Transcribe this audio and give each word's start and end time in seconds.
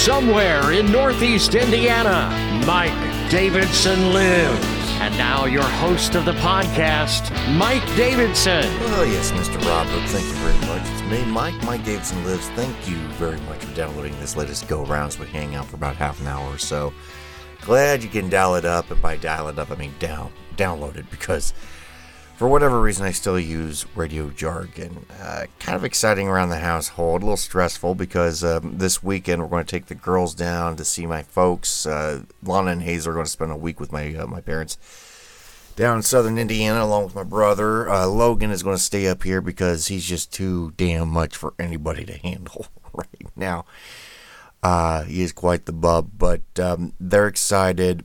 Somewhere 0.00 0.72
in 0.72 0.90
Northeast 0.90 1.54
Indiana, 1.54 2.30
Mike 2.66 3.30
Davidson 3.30 4.14
lives. 4.14 4.66
And 4.98 5.14
now, 5.18 5.44
your 5.44 5.62
host 5.62 6.14
of 6.14 6.24
the 6.24 6.32
podcast, 6.32 7.30
Mike 7.58 7.84
Davidson. 7.96 8.64
Oh, 8.64 9.02
yes, 9.02 9.30
Mr. 9.32 9.62
Robert. 9.66 10.08
Thank 10.08 10.26
you 10.26 10.32
very 10.36 10.58
much. 10.66 10.88
It's 10.90 11.02
me, 11.02 11.22
Mike. 11.30 11.62
Mike 11.64 11.84
Davidson 11.84 12.24
lives. 12.24 12.48
Thank 12.50 12.88
you 12.88 12.96
very 13.18 13.38
much 13.40 13.62
for 13.62 13.74
downloading 13.74 14.18
this 14.20 14.36
latest 14.36 14.66
go 14.68 14.86
around 14.86 15.10
so 15.10 15.20
we 15.20 15.26
hang 15.26 15.54
out 15.54 15.66
for 15.66 15.76
about 15.76 15.96
half 15.96 16.18
an 16.22 16.28
hour 16.28 16.48
or 16.50 16.56
so. 16.56 16.94
Glad 17.60 18.02
you 18.02 18.08
can 18.08 18.30
dial 18.30 18.54
it 18.54 18.64
up, 18.64 18.90
and 18.90 19.02
by 19.02 19.18
dial 19.18 19.48
it 19.48 19.58
up, 19.58 19.70
I 19.70 19.74
mean 19.74 19.92
down, 19.98 20.32
download 20.56 20.96
it 20.96 21.10
because 21.10 21.52
for 22.40 22.48
whatever 22.48 22.80
reason, 22.80 23.04
I 23.04 23.12
still 23.12 23.38
use 23.38 23.84
radio 23.94 24.30
jargon. 24.30 25.04
Uh, 25.20 25.44
kind 25.58 25.76
of 25.76 25.84
exciting 25.84 26.26
around 26.26 26.48
the 26.48 26.60
household, 26.60 27.20
a 27.20 27.26
little 27.26 27.36
stressful 27.36 27.94
because 27.94 28.42
um, 28.42 28.78
this 28.78 29.02
weekend 29.02 29.42
we're 29.42 29.48
going 29.48 29.66
to 29.66 29.70
take 29.70 29.88
the 29.88 29.94
girls 29.94 30.34
down 30.34 30.76
to 30.76 30.84
see 30.86 31.04
my 31.04 31.22
folks. 31.22 31.84
Uh, 31.84 32.22
Lana 32.42 32.70
and 32.70 32.80
Hazel 32.80 33.10
are 33.10 33.14
going 33.14 33.26
to 33.26 33.30
spend 33.30 33.52
a 33.52 33.56
week 33.56 33.78
with 33.78 33.92
my 33.92 34.14
uh, 34.14 34.26
my 34.26 34.40
parents 34.40 34.78
down 35.76 35.98
in 35.98 36.02
southern 36.02 36.38
Indiana 36.38 36.82
along 36.82 37.04
with 37.04 37.14
my 37.14 37.24
brother. 37.24 37.86
Uh, 37.90 38.06
Logan 38.06 38.50
is 38.50 38.62
going 38.62 38.76
to 38.78 38.82
stay 38.82 39.06
up 39.06 39.22
here 39.22 39.42
because 39.42 39.88
he's 39.88 40.06
just 40.06 40.32
too 40.32 40.72
damn 40.78 41.08
much 41.08 41.36
for 41.36 41.52
anybody 41.58 42.06
to 42.06 42.16
handle 42.26 42.68
right 42.94 43.36
now. 43.36 43.66
Uh, 44.62 45.02
he 45.02 45.20
is 45.20 45.32
quite 45.32 45.66
the 45.66 45.74
bub, 45.74 46.12
but 46.16 46.40
um, 46.58 46.94
they're 46.98 47.26
excited, 47.26 48.02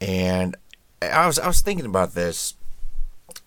and 0.00 0.56
I 1.00 1.28
was 1.28 1.38
I 1.38 1.46
was 1.46 1.60
thinking 1.60 1.86
about 1.86 2.14
this 2.14 2.54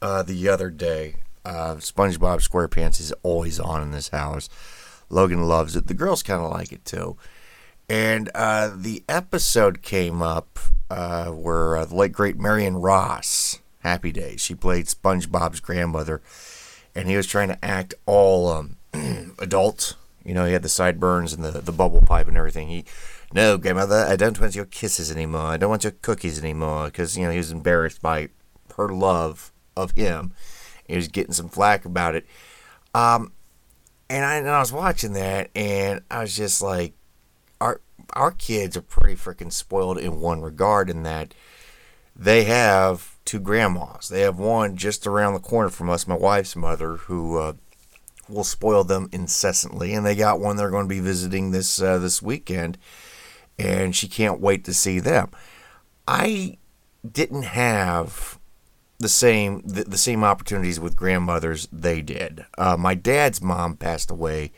uh, 0.01 0.23
the 0.23 0.47
other 0.49 0.69
day. 0.69 1.15
Uh, 1.45 1.75
SpongeBob 1.75 2.47
SquarePants 2.47 2.99
is 2.99 3.13
always 3.23 3.59
on 3.59 3.81
in 3.81 3.91
this 3.91 4.09
house. 4.09 4.49
Logan 5.09 5.47
loves 5.47 5.75
it. 5.75 5.87
The 5.87 5.93
girls 5.93 6.21
kind 6.23 6.41
of 6.41 6.51
like 6.51 6.71
it 6.71 6.85
too. 6.85 7.17
And 7.89 8.29
uh, 8.35 8.71
the 8.75 9.03
episode 9.09 9.81
came 9.81 10.21
up 10.21 10.59
uh, 10.91 11.27
where 11.27 11.77
uh, 11.77 11.85
the 11.85 11.95
late 11.95 12.11
great 12.11 12.37
Marion 12.37 12.75
Ross, 12.77 13.59
Happy 13.79 14.11
Days, 14.11 14.41
she 14.41 14.53
played 14.53 14.85
SpongeBob's 14.85 15.59
grandmother, 15.59 16.21
and 16.93 17.07
he 17.07 17.17
was 17.17 17.25
trying 17.25 17.47
to 17.47 17.65
act 17.65 17.95
all 18.05 18.47
um, 18.47 18.77
adult. 19.39 19.95
You 20.23 20.35
know, 20.35 20.45
he 20.45 20.53
had 20.53 20.61
the 20.61 20.69
sideburns 20.69 21.33
and 21.33 21.43
the, 21.43 21.61
the 21.61 21.71
bubble 21.71 22.01
pipe 22.01 22.27
and 22.27 22.37
everything. 22.37 22.67
He, 22.67 22.85
no, 23.33 23.57
grandmother, 23.57 24.05
I 24.07 24.15
don't 24.15 24.39
want 24.39 24.55
your 24.55 24.65
kisses 24.65 25.11
anymore. 25.11 25.41
I 25.41 25.57
don't 25.57 25.69
want 25.69 25.83
your 25.83 25.93
cookies 25.93 26.37
anymore. 26.37 26.85
Because, 26.85 27.17
you 27.17 27.25
know, 27.25 27.31
he 27.31 27.37
was 27.37 27.51
embarrassed 27.51 28.01
by 28.01 28.29
her 28.75 28.89
love 28.89 29.51
of 29.75 29.91
him. 29.91 30.33
He 30.87 30.95
was 30.95 31.07
getting 31.07 31.33
some 31.33 31.49
flack 31.49 31.85
about 31.85 32.15
it. 32.15 32.25
Um, 32.93 33.33
and 34.09 34.25
I, 34.25 34.35
and 34.35 34.49
I 34.49 34.59
was 34.59 34.73
watching 34.73 35.13
that, 35.13 35.49
and 35.55 36.01
I 36.09 36.21
was 36.21 36.35
just 36.35 36.61
like, 36.61 36.93
our 37.61 37.81
our 38.13 38.31
kids 38.31 38.75
are 38.75 38.81
pretty 38.81 39.15
freaking 39.15 39.51
spoiled 39.51 39.99
in 39.99 40.19
one 40.19 40.41
regard, 40.41 40.89
in 40.89 41.03
that 41.03 41.33
they 42.15 42.45
have 42.45 43.17
two 43.23 43.39
grandmas. 43.39 44.09
They 44.09 44.21
have 44.21 44.39
one 44.39 44.75
just 44.75 45.05
around 45.05 45.33
the 45.33 45.39
corner 45.39 45.69
from 45.69 45.89
us, 45.89 46.07
my 46.07 46.17
wife's 46.17 46.55
mother, 46.55 46.95
who 46.95 47.37
uh, 47.37 47.53
will 48.27 48.43
spoil 48.43 48.83
them 48.83 49.09
incessantly, 49.11 49.93
and 49.93 50.03
they 50.05 50.15
got 50.15 50.39
one 50.39 50.57
they're 50.57 50.71
going 50.71 50.85
to 50.85 50.95
be 50.95 50.99
visiting 50.99 51.51
this 51.51 51.79
uh, 51.79 51.99
this 51.99 52.19
weekend, 52.19 52.79
and 53.59 53.95
she 53.95 54.07
can't 54.07 54.39
wait 54.39 54.63
to 54.65 54.73
see 54.73 54.99
them. 54.99 55.29
I 56.07 56.57
didn't 57.09 57.43
have 57.43 58.38
the 58.99 59.09
same 59.09 59.61
the, 59.65 59.83
the 59.85 59.97
same 59.97 60.23
opportunities 60.23 60.79
with 60.79 60.95
grandmothers 60.95 61.67
they 61.71 62.01
did. 62.01 62.45
Uh, 62.57 62.77
my 62.77 62.93
dad's 62.93 63.41
mom 63.41 63.75
passed 63.75 64.11
away 64.11 64.51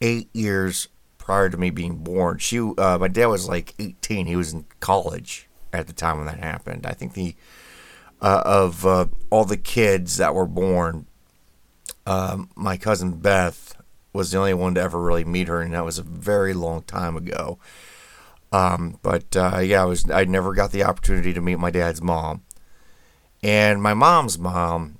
eight 0.00 0.28
years 0.32 0.88
prior 1.18 1.50
to 1.50 1.56
me 1.56 1.70
being 1.70 1.96
born. 1.96 2.38
She 2.38 2.58
uh, 2.58 2.98
my 2.98 3.08
dad 3.08 3.26
was 3.26 3.48
like 3.48 3.74
18. 3.78 4.26
He 4.26 4.36
was 4.36 4.52
in 4.52 4.64
college 4.80 5.48
at 5.72 5.86
the 5.86 5.92
time 5.92 6.16
when 6.16 6.26
that 6.26 6.38
happened. 6.38 6.86
I 6.86 6.92
think 6.92 7.14
the 7.14 7.34
uh, 8.22 8.42
of 8.44 8.86
uh, 8.86 9.06
all 9.30 9.44
the 9.44 9.56
kids 9.56 10.16
that 10.18 10.34
were 10.34 10.46
born, 10.46 11.06
um, 12.06 12.50
my 12.54 12.76
cousin 12.76 13.12
Beth 13.12 13.76
was 14.12 14.30
the 14.30 14.38
only 14.38 14.54
one 14.54 14.74
to 14.74 14.80
ever 14.80 15.00
really 15.00 15.24
meet 15.24 15.48
her, 15.48 15.60
and 15.60 15.74
that 15.74 15.84
was 15.84 15.98
a 15.98 16.02
very 16.02 16.52
long 16.52 16.82
time 16.82 17.16
ago. 17.16 17.58
Um, 18.52 18.98
but 19.02 19.36
uh, 19.36 19.58
yeah, 19.58 19.82
I 19.82 19.86
was 19.86 20.08
I 20.10 20.24
never 20.24 20.52
got 20.52 20.72
the 20.72 20.84
opportunity 20.84 21.32
to 21.32 21.40
meet 21.40 21.58
my 21.58 21.70
dad's 21.70 22.02
mom. 22.02 22.42
And 23.42 23.82
my 23.82 23.94
mom's 23.94 24.38
mom, 24.38 24.98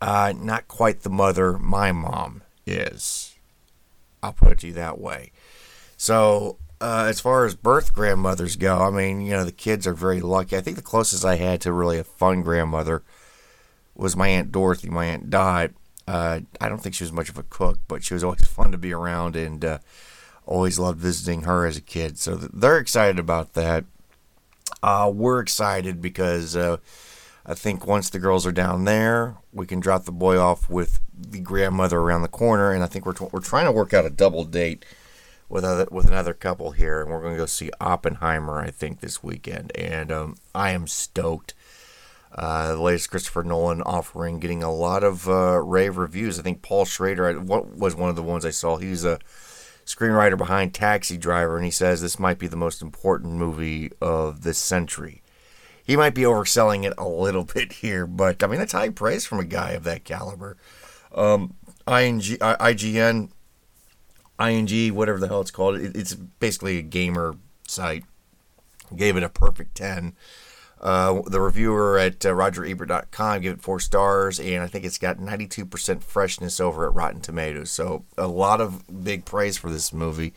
uh, 0.00 0.32
not 0.36 0.68
quite 0.68 1.02
the 1.02 1.10
mother 1.10 1.58
my 1.58 1.92
mom 1.92 2.42
is. 2.66 3.34
I'll 4.22 4.32
put 4.32 4.52
it 4.52 4.58
to 4.60 4.68
you 4.68 4.72
that 4.74 4.98
way. 4.98 5.32
So, 5.96 6.58
uh, 6.80 7.06
as 7.08 7.20
far 7.20 7.44
as 7.46 7.54
birth 7.54 7.94
grandmothers 7.94 8.56
go, 8.56 8.78
I 8.78 8.90
mean, 8.90 9.20
you 9.20 9.32
know, 9.32 9.44
the 9.44 9.52
kids 9.52 9.86
are 9.86 9.94
very 9.94 10.20
lucky. 10.20 10.56
I 10.56 10.60
think 10.60 10.76
the 10.76 10.82
closest 10.82 11.24
I 11.24 11.36
had 11.36 11.60
to 11.62 11.72
really 11.72 11.98
a 11.98 12.04
fun 12.04 12.42
grandmother 12.42 13.02
was 13.94 14.16
my 14.16 14.28
Aunt 14.28 14.52
Dorothy. 14.52 14.90
My 14.90 15.06
aunt 15.06 15.30
died. 15.30 15.74
Uh, 16.06 16.40
I 16.60 16.68
don't 16.68 16.82
think 16.82 16.94
she 16.94 17.04
was 17.04 17.12
much 17.12 17.28
of 17.28 17.38
a 17.38 17.42
cook, 17.44 17.78
but 17.88 18.04
she 18.04 18.14
was 18.14 18.24
always 18.24 18.46
fun 18.46 18.72
to 18.72 18.78
be 18.78 18.92
around 18.92 19.36
and 19.36 19.64
uh, 19.64 19.78
always 20.46 20.78
loved 20.78 20.98
visiting 20.98 21.42
her 21.42 21.66
as 21.66 21.76
a 21.76 21.80
kid. 21.80 22.18
So 22.18 22.36
they're 22.36 22.78
excited 22.78 23.18
about 23.18 23.54
that. 23.54 23.84
Uh, 24.82 25.10
we're 25.14 25.40
excited 25.40 26.02
because 26.02 26.56
uh, 26.56 26.78
I 27.46 27.54
think 27.54 27.86
once 27.86 28.08
the 28.08 28.18
girls 28.18 28.46
are 28.46 28.52
down 28.52 28.84
there, 28.84 29.36
we 29.52 29.66
can 29.66 29.78
drop 29.78 30.04
the 30.04 30.12
boy 30.12 30.38
off 30.38 30.70
with 30.70 31.00
the 31.14 31.40
grandmother 31.40 31.98
around 31.98 32.22
the 32.22 32.28
corner, 32.28 32.72
and 32.72 32.82
I 32.82 32.86
think 32.86 33.04
we're 33.04 33.28
we're 33.32 33.40
trying 33.40 33.66
to 33.66 33.72
work 33.72 33.92
out 33.92 34.06
a 34.06 34.10
double 34.10 34.44
date 34.44 34.84
with 35.50 35.62
other 35.62 35.86
with 35.90 36.06
another 36.06 36.32
couple 36.32 36.70
here, 36.70 37.02
and 37.02 37.10
we're 37.10 37.20
going 37.20 37.34
to 37.34 37.38
go 37.38 37.46
see 37.46 37.70
Oppenheimer. 37.80 38.60
I 38.60 38.70
think 38.70 39.00
this 39.00 39.22
weekend, 39.22 39.72
and 39.76 40.10
um, 40.10 40.36
I 40.54 40.70
am 40.70 40.86
stoked. 40.86 41.54
Uh, 42.32 42.74
the 42.74 42.82
latest 42.82 43.10
Christopher 43.10 43.44
Nolan 43.44 43.80
offering, 43.82 44.40
getting 44.40 44.62
a 44.62 44.72
lot 44.72 45.04
of 45.04 45.28
uh, 45.28 45.60
rave 45.62 45.98
reviews. 45.98 46.38
I 46.38 46.42
think 46.42 46.62
Paul 46.62 46.84
Schrader 46.84 47.38
what 47.40 47.76
was 47.76 47.94
one 47.94 48.08
of 48.08 48.16
the 48.16 48.22
ones 48.22 48.46
I 48.46 48.50
saw. 48.50 48.78
He's 48.78 49.04
a 49.04 49.20
screenwriter 49.84 50.38
behind 50.38 50.72
Taxi 50.72 51.18
Driver, 51.18 51.56
and 51.56 51.64
he 51.64 51.70
says 51.70 52.00
this 52.00 52.18
might 52.18 52.38
be 52.38 52.48
the 52.48 52.56
most 52.56 52.80
important 52.80 53.34
movie 53.34 53.92
of 54.00 54.42
this 54.42 54.58
century 54.58 55.20
he 55.84 55.96
might 55.96 56.14
be 56.14 56.22
overselling 56.22 56.84
it 56.84 56.94
a 56.98 57.06
little 57.06 57.44
bit 57.54 57.74
here, 57.74 58.06
but 58.06 58.42
I 58.42 58.46
mean 58.46 58.58
that's 58.58 58.72
high 58.72 58.88
praise 58.88 59.26
from 59.26 59.38
a 59.38 59.44
guy 59.44 59.72
of 59.72 59.84
that 59.84 60.04
caliber. 60.04 60.56
Um, 61.14 61.54
ING, 61.86 62.20
IGN, 62.20 63.30
ING, 64.40 64.94
whatever 64.94 65.20
the 65.20 65.28
hell 65.28 65.42
it's 65.42 65.50
called, 65.50 65.76
it, 65.76 65.96
it's 65.96 66.14
basically 66.14 66.78
a 66.78 66.82
gamer 66.82 67.36
site. 67.68 68.04
Gave 68.94 69.16
it 69.16 69.22
a 69.22 69.28
perfect 69.28 69.76
ten. 69.76 70.14
Uh, 70.84 71.22
the 71.26 71.40
reviewer 71.40 71.98
at 71.98 72.26
uh, 72.26 72.28
RogerEbert.com 72.28 73.40
gave 73.40 73.52
it 73.52 73.62
four 73.62 73.80
stars, 73.80 74.38
and 74.38 74.62
I 74.62 74.66
think 74.66 74.84
it's 74.84 74.98
got 74.98 75.16
92% 75.16 76.02
freshness 76.02 76.60
over 76.60 76.86
at 76.86 76.94
Rotten 76.94 77.22
Tomatoes. 77.22 77.70
So 77.70 78.04
a 78.18 78.26
lot 78.26 78.60
of 78.60 78.84
big 79.02 79.24
praise 79.24 79.56
for 79.56 79.70
this 79.70 79.94
movie. 79.94 80.34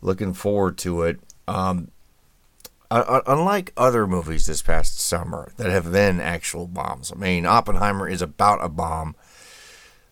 Looking 0.00 0.34
forward 0.34 0.78
to 0.78 1.02
it. 1.02 1.20
Um, 1.46 1.92
uh, 2.90 3.20
unlike 3.26 3.72
other 3.76 4.06
movies 4.06 4.46
this 4.46 4.62
past 4.62 4.98
summer 4.98 5.52
that 5.56 5.70
have 5.70 5.92
been 5.92 6.20
actual 6.20 6.66
bombs, 6.66 7.12
I 7.12 7.18
mean, 7.18 7.44
Oppenheimer 7.44 8.08
is 8.08 8.22
about 8.22 8.64
a 8.64 8.68
bomb. 8.68 9.14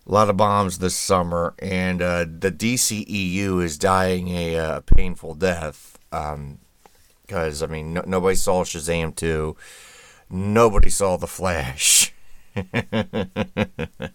A 0.06 0.12
lot 0.12 0.30
of 0.30 0.36
bombs 0.36 0.78
this 0.78 0.94
summer, 0.94 1.54
and 1.58 2.00
uh, 2.00 2.26
the 2.28 2.52
DCEU 2.52 3.62
is 3.62 3.76
dying 3.76 4.28
a 4.28 4.56
uh, 4.56 4.80
painful 4.82 5.34
death. 5.34 5.98
Because, 6.10 7.62
um, 7.62 7.70
I 7.70 7.72
mean, 7.72 7.94
no, 7.94 8.04
nobody 8.06 8.36
saw 8.36 8.62
Shazam 8.62 9.16
2. 9.16 9.56
Nobody 10.30 10.90
saw 10.90 11.16
The 11.16 11.26
Flash. 11.26 12.12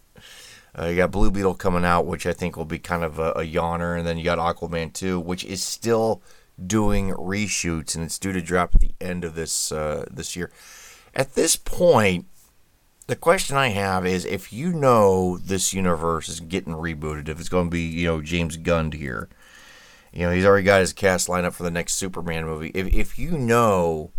Uh, 0.78 0.86
you 0.86 0.96
got 0.96 1.12
Blue 1.12 1.30
Beetle 1.30 1.56
coming 1.56 1.84
out, 1.84 2.06
which 2.06 2.26
I 2.26 2.32
think 2.32 2.56
will 2.56 2.66
be 2.66 2.80
kind 2.80 3.04
of 3.04 3.20
a, 3.20 3.32
a, 3.32 3.46
yawner, 3.46 3.98
and 3.98 4.08
then 4.08 4.18
you 4.18 4.24
got 4.24 4.38
Aquaman 4.38 4.94
2, 4.94 5.20
which 5.20 5.44
is 5.44 5.62
still 5.62 6.22
doing 6.66 7.10
reshoots, 7.12 7.96
and 7.96 8.04
it's 8.04 8.20
due 8.20 8.34
to 8.34 8.42
drop 8.42 8.76
at 8.76 8.82
the 8.82 8.94
end 9.00 9.24
of 9.24 9.36
this 9.36 9.72
uh, 9.72 10.06
this 10.12 10.36
year. 10.36 10.52
At 11.14 11.34
this 11.34 11.56
point, 11.56 12.26
the 13.08 13.16
question 13.16 13.58
I 13.58 13.70
have 13.70 14.06
is 14.06 14.26
if 14.26 14.54
you 14.54 14.72
know 14.72 15.38
this 15.38 15.74
universe 15.74 16.30
is 16.30 16.40
getting 16.40 16.74
rebooted, 16.74 17.28
if 17.28 17.40
it's 17.40 17.50
going 17.50 17.68
to 17.68 17.72
be 17.72 17.82
you 17.82 18.08
know 18.08 18.22
James 18.22 18.58
Gunn 18.58 18.92
here, 18.92 19.30
you 20.14 20.26
know 20.26 20.32
he's 20.32 20.46
already 20.46 20.66
got 20.66 20.82
his 20.82 20.94
cast 20.94 21.28
lined 21.30 21.46
up 21.46 21.54
for 21.54 21.64
the 21.64 21.72
next 21.72 21.96
Superman 21.96 22.46
movie. 22.46 22.72
If 22.74 22.88
if 22.94 23.20
you 23.20 23.32
know 23.32 24.12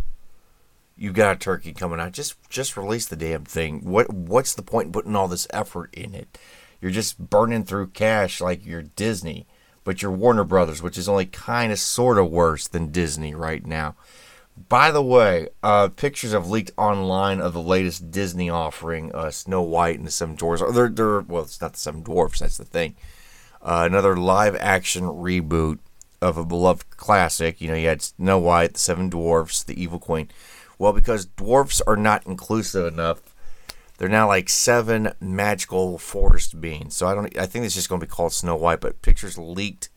you 0.97 1.13
got 1.13 1.37
a 1.37 1.39
turkey 1.39 1.73
coming 1.73 2.01
out, 2.01 2.13
just 2.13 2.37
just 2.49 2.77
release 2.77 3.07
the 3.07 3.17
damn 3.17 3.45
thing. 3.45 3.81
What 3.85 4.13
what's 4.13 4.55
the 4.55 4.63
point 4.63 4.87
in 4.87 4.93
putting 4.93 5.17
all 5.17 5.29
this 5.29 5.47
effort 5.51 5.93
in 5.95 6.15
it? 6.15 6.39
You're 6.81 6.91
just 6.91 7.19
burning 7.19 7.65
through 7.65 7.89
cash 7.89 8.41
like 8.41 8.67
you're 8.67 8.83
Disney 8.83 9.47
but 9.85 10.03
you're 10.03 10.11
Warner 10.11 10.45
Brothers, 10.45 10.83
which 10.83 10.99
is 10.99 11.09
only 11.09 11.27
kind 11.27 11.73
of 11.73 11.79
sort 11.79 12.19
of 12.19 12.31
worse 12.31 12.67
than 12.69 12.93
Disney 12.93 13.35
right 13.35 13.67
now. 13.67 13.95
By 14.69 14.91
the 14.91 15.03
way, 15.03 15.49
uh, 15.63 15.89
pictures 15.89 16.33
have 16.33 16.49
leaked 16.49 16.73
online 16.77 17.41
of 17.41 17.55
the 17.55 17.63
latest 17.63 18.11
Disney 18.11 18.51
offering, 18.51 19.11
uh, 19.15 19.31
Snow 19.31 19.63
White 19.63 19.99
and 19.99 20.07
the 20.07 20.11
Seven 20.11 20.37
Dwarfs. 20.37 20.63
They're, 20.73 20.89
they're, 20.89 21.21
well, 21.21 21.43
it's 21.43 21.61
not 21.61 21.73
the 21.73 21.79
Seven 21.79 22.03
Dwarfs, 22.03 22.41
that's 22.41 22.59
the 22.59 22.65
thing. 22.65 22.95
Uh, 23.63 23.85
another 23.87 24.17
live 24.17 24.55
action 24.57 25.05
reboot 25.05 25.79
of 26.21 26.37
a 26.37 26.45
beloved 26.45 26.97
classic. 26.97 27.61
You 27.61 27.69
know, 27.69 27.75
you 27.75 27.89
had 27.89 28.03
Snow 28.03 28.39
White, 28.39 28.75
the 28.75 28.79
Seven 28.79 29.09
Dwarfs, 29.09 29.63
the 29.63 29.81
Evil 29.81 29.99
Queen. 29.99 30.29
Well, 30.79 30.93
because 30.93 31.27
dwarfs 31.27 31.81
are 31.83 31.97
not 31.97 32.27
inclusive 32.27 32.93
enough, 32.93 33.21
they're 34.03 34.09
now 34.09 34.27
like 34.27 34.49
seven 34.49 35.13
magical 35.21 35.97
forest 35.97 36.61
beings. 36.61 36.97
So 36.97 37.07
I 37.07 37.15
don't. 37.15 37.39
I 37.39 37.47
think 37.47 37.65
it's 37.65 37.77
just 37.77 37.89
going 37.89 38.01
to 38.01 38.07
be 38.07 38.11
called 38.11 38.33
Snow 38.33 38.57
White. 38.57 38.81
But 38.81 39.01
pictures 39.01 39.39
leaked 39.39 39.91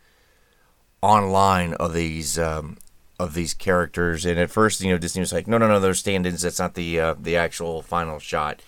online 1.01 1.73
of 1.73 1.95
these 1.95 2.37
um, 2.37 2.77
of 3.19 3.33
these 3.33 3.55
characters, 3.55 4.23
and 4.23 4.39
at 4.39 4.51
first, 4.51 4.79
you 4.79 4.91
know, 4.91 4.99
Disney 4.99 5.21
was 5.21 5.33
like, 5.33 5.47
"No, 5.47 5.57
no, 5.57 5.67
no, 5.67 5.79
they're 5.79 5.95
stand-ins. 5.95 6.43
That's 6.43 6.59
not 6.59 6.75
the 6.75 6.99
uh, 6.99 7.15
the 7.19 7.35
actual 7.35 7.81
final 7.81 8.19
shot." 8.19 8.61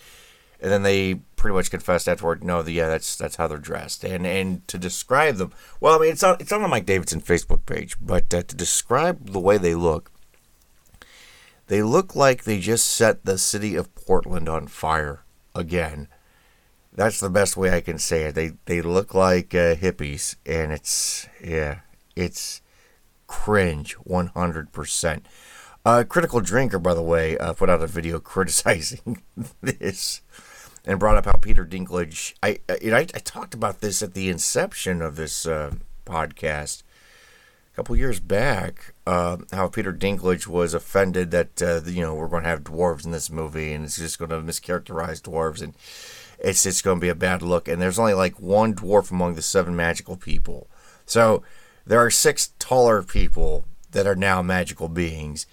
And 0.60 0.72
then 0.72 0.81
they 0.81 1.13
pretty 1.36 1.54
much 1.54 1.69
confessed 1.69 2.10
afterward, 2.10 2.44
"No, 2.44 2.63
the, 2.63 2.72
yeah, 2.72 2.88
that's 2.88 3.16
that's 3.16 3.36
how 3.36 3.45
they're 3.45 3.60
dressed." 3.60 4.04
And 4.04 4.25
and 4.25 4.68
to 4.69 4.80
describe 4.80 5.36
them, 5.36 5.54
well, 5.80 5.94
I 5.94 6.00
mean, 6.00 6.13
it's 6.13 6.24
on 6.24 6.38
it's 6.40 6.51
on 6.51 6.63
the 6.63 6.68
Mike 6.68 6.88
Davidson 6.88 7.22
Facebook 7.22 7.63
page, 7.68 7.95
but 8.01 8.33
uh, 8.33 8.42
to 8.42 8.56
describe 8.56 9.30
the 9.30 9.40
way 9.40 9.60
they 9.60 9.75
look, 9.75 10.12
they 11.68 11.83
look 11.83 12.16
like 12.16 12.44
they 12.45 12.60
just 12.60 12.88
set 12.88 13.24
the 13.24 13.38
city 13.38 13.75
of 13.75 13.94
Portland 13.94 14.50
on 14.50 14.66
fire 14.66 15.22
again. 15.57 16.07
That's 16.94 17.19
the 17.19 17.30
best 17.30 17.57
way 17.57 17.71
I 17.71 17.81
can 17.81 18.00
say 18.00 18.24
it. 18.24 18.36
They 18.36 18.54
they 18.65 18.81
look 18.81 19.13
like 19.13 19.54
uh, 19.54 19.75
hippies, 19.75 20.36
and 20.45 20.71
it's 20.71 21.27
yeah, 21.44 21.80
it's 22.15 22.62
cringe 23.27 23.95
100%. 24.07 25.21
Uh, 25.86 26.04
Critical 26.04 26.42
Drinker, 26.42 26.80
by 26.80 26.94
the 26.94 27.01
way, 27.01 27.38
uh, 27.38 27.54
put 27.54 27.69
out 27.69 27.81
a 27.81 27.88
video 27.88 28.19
criticizing 28.33 29.21
this 29.62 30.21
and 30.86 31.00
brought 31.00 31.18
up 31.18 31.25
how 31.25 31.33
Peter 31.33 31.65
Dinklage. 31.65 32.33
I, 32.42 32.59
know, 32.83 32.95
I, 32.95 33.00
I 33.00 33.19
talked 33.19 33.54
about 33.54 33.81
this 33.81 34.01
at 34.01 34.13
the 34.13 34.30
inception 34.30 35.01
of 35.01 35.18
this 35.18 35.45
uh, 35.45 35.75
podcast 36.06 36.83
a 37.71 37.75
couple 37.75 37.95
years 37.95 38.19
back. 38.19 38.94
Uh, 39.07 39.38
how 39.54 39.69
Peter 39.69 39.94
Dinklage 39.94 40.48
was 40.48 40.74
offended 40.74 41.31
that 41.31 41.62
uh, 41.62 41.80
you 41.86 42.01
know 42.01 42.13
we're 42.13 42.27
going 42.27 42.44
to 42.44 42.50
have 42.50 42.65
dwarves 42.65 43.06
in 43.06 43.12
this 43.12 43.30
movie 43.30 43.71
and 43.71 43.86
it's 43.86 43.95
just 43.95 44.19
going 44.19 44.31
to 44.31 44.42
mischaracterize 44.42 45.21
dwarves 45.21 45.62
and 45.62 45.74
it's 46.39 46.63
just 46.63 46.83
going 46.83 46.98
to 46.98 47.01
be 47.01 47.07
a 47.07 47.15
bad 47.15 47.42
look. 47.42 47.69
And 47.69 47.81
there's 47.81 47.98
only 47.98 48.13
like 48.13 48.38
one 48.42 48.75
dwarf 48.75 49.09
among 49.09 49.36
the 49.36 49.42
seven 49.42 49.77
magical 49.77 50.18
people, 50.18 50.68
so 51.06 51.42
there 51.86 52.04
are 52.04 52.12
six 52.12 52.51
taller 52.59 53.01
people 53.01 53.63
that 53.92 54.06
are 54.06 54.15
now 54.15 54.42
magical 54.42 54.89
beings, 54.89 55.48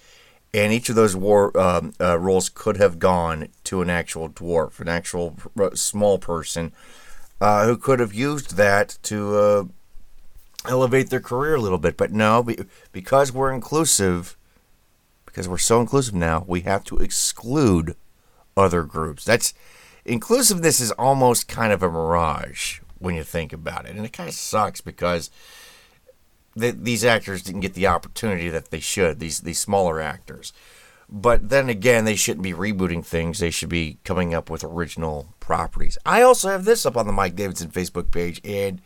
and 0.53 0.73
each 0.73 0.89
of 0.89 0.95
those 0.95 1.15
war 1.15 1.57
um, 1.57 1.93
uh, 2.01 2.19
roles 2.19 2.49
could 2.49 2.75
have 2.75 2.99
gone 2.99 3.47
to 3.63 3.81
an 3.81 3.89
actual 3.89 4.27
dwarf, 4.27 4.81
an 4.81 4.89
actual 4.89 5.37
small 5.75 6.17
person, 6.17 6.73
uh, 7.39 7.65
who 7.65 7.77
could 7.77 8.01
have 8.01 8.13
used 8.13 8.57
that 8.57 8.97
to 9.03 9.35
uh, 9.37 9.63
elevate 10.67 11.09
their 11.09 11.19
career 11.19 11.55
a 11.55 11.61
little 11.61 11.77
bit. 11.77 11.97
But 11.97 12.11
no, 12.11 12.45
because 12.91 13.31
we're 13.31 13.51
inclusive, 13.51 14.37
because 15.25 15.47
we're 15.47 15.57
so 15.57 15.81
inclusive 15.81 16.13
now, 16.13 16.43
we 16.47 16.61
have 16.61 16.83
to 16.85 16.97
exclude 16.97 17.95
other 18.57 18.83
groups. 18.83 19.25
That's 19.25 19.53
inclusiveness 20.05 20.79
is 20.79 20.91
almost 20.91 21.47
kind 21.47 21.73
of 21.73 21.83
a 21.83 21.89
mirage 21.89 22.79
when 22.99 23.15
you 23.15 23.23
think 23.23 23.51
about 23.53 23.85
it, 23.85 23.95
and 23.95 24.05
it 24.05 24.13
kind 24.13 24.29
of 24.29 24.35
sucks 24.35 24.81
because 24.81 25.29
these 26.55 27.03
actors 27.03 27.43
didn't 27.43 27.61
get 27.61 27.73
the 27.73 27.87
opportunity 27.87 28.49
that 28.49 28.71
they 28.71 28.79
should. 28.79 29.19
These 29.19 29.41
these 29.41 29.59
smaller 29.59 29.99
actors, 29.99 30.53
but 31.09 31.49
then 31.49 31.69
again, 31.69 32.05
they 32.05 32.15
shouldn't 32.15 32.43
be 32.43 32.53
rebooting 32.53 33.05
things. 33.05 33.39
They 33.39 33.51
should 33.51 33.69
be 33.69 33.97
coming 34.03 34.33
up 34.33 34.49
with 34.49 34.63
original 34.63 35.33
properties. 35.39 35.97
I 36.05 36.21
also 36.21 36.49
have 36.49 36.65
this 36.65 36.85
up 36.85 36.95
on 36.95 37.07
the 37.07 37.13
Mike 37.13 37.35
Davidson 37.35 37.69
Facebook 37.69 38.11
page, 38.11 38.39
and 38.45 38.81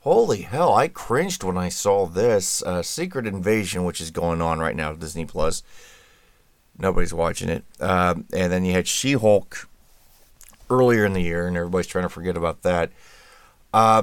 holy 0.00 0.42
hell, 0.42 0.74
I 0.74 0.88
cringed 0.88 1.44
when 1.44 1.56
I 1.56 1.68
saw 1.68 2.06
this 2.06 2.62
uh, 2.62 2.82
Secret 2.82 3.26
Invasion, 3.26 3.84
which 3.84 4.00
is 4.00 4.10
going 4.10 4.42
on 4.42 4.58
right 4.58 4.76
now 4.76 4.90
at 4.90 5.00
Disney 5.00 5.24
Plus. 5.24 5.62
Nobody's 6.78 7.14
watching 7.14 7.48
it, 7.48 7.64
um, 7.80 8.24
and 8.32 8.50
then 8.50 8.64
you 8.64 8.72
had 8.72 8.88
She 8.88 9.12
Hulk 9.12 9.68
earlier 10.70 11.04
in 11.04 11.12
the 11.12 11.22
year, 11.22 11.46
and 11.46 11.56
everybody's 11.56 11.86
trying 11.86 12.04
to 12.04 12.08
forget 12.08 12.36
about 12.36 12.62
that. 12.62 12.90
Uh, 13.72 14.02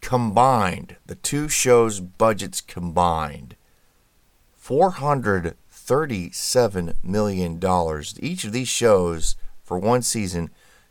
combined, 0.00 0.96
the 1.06 1.16
two 1.16 1.48
shows' 1.48 2.00
budgets 2.00 2.60
combined, 2.60 3.56
$437 4.62 6.94
million. 7.02 7.60
Each 8.20 8.44
of 8.44 8.52
these 8.52 8.68
shows 8.68 9.36
for 9.64 9.78
one 9.78 10.02
season, 10.02 10.50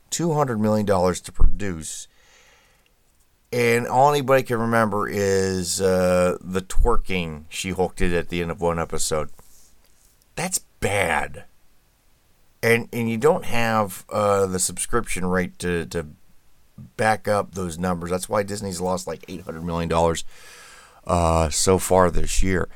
$200 0.09 0.59
million 0.59 0.85
to 0.85 1.31
produce. 1.31 2.07
And 3.53 3.85
all 3.85 4.09
anybody 4.09 4.43
can 4.43 4.59
remember 4.59 5.09
is 5.09 5.81
uh, 5.81 6.37
the 6.39 6.61
twerking 6.61 7.43
she 7.49 7.69
hooked 7.69 8.01
it 8.01 8.13
at 8.13 8.29
the 8.29 8.41
end 8.41 8.51
of 8.51 8.61
one 8.61 8.79
episode. 8.79 9.29
That's 10.35 10.59
bad. 10.79 11.43
And 12.63 12.87
and 12.93 13.09
you 13.09 13.17
don't 13.17 13.45
have 13.45 14.05
uh, 14.09 14.45
the 14.45 14.59
subscription 14.59 15.25
rate 15.25 15.59
to, 15.59 15.85
to 15.87 16.07
back 16.95 17.27
up 17.27 17.55
those 17.55 17.77
numbers. 17.77 18.09
That's 18.09 18.29
why 18.29 18.43
Disney's 18.43 18.81
lost 18.81 19.07
like 19.07 19.25
$800 19.25 19.63
million 19.63 19.91
uh, 21.05 21.49
so 21.49 21.77
far 21.77 22.09
this 22.09 22.41
year. 22.41 22.69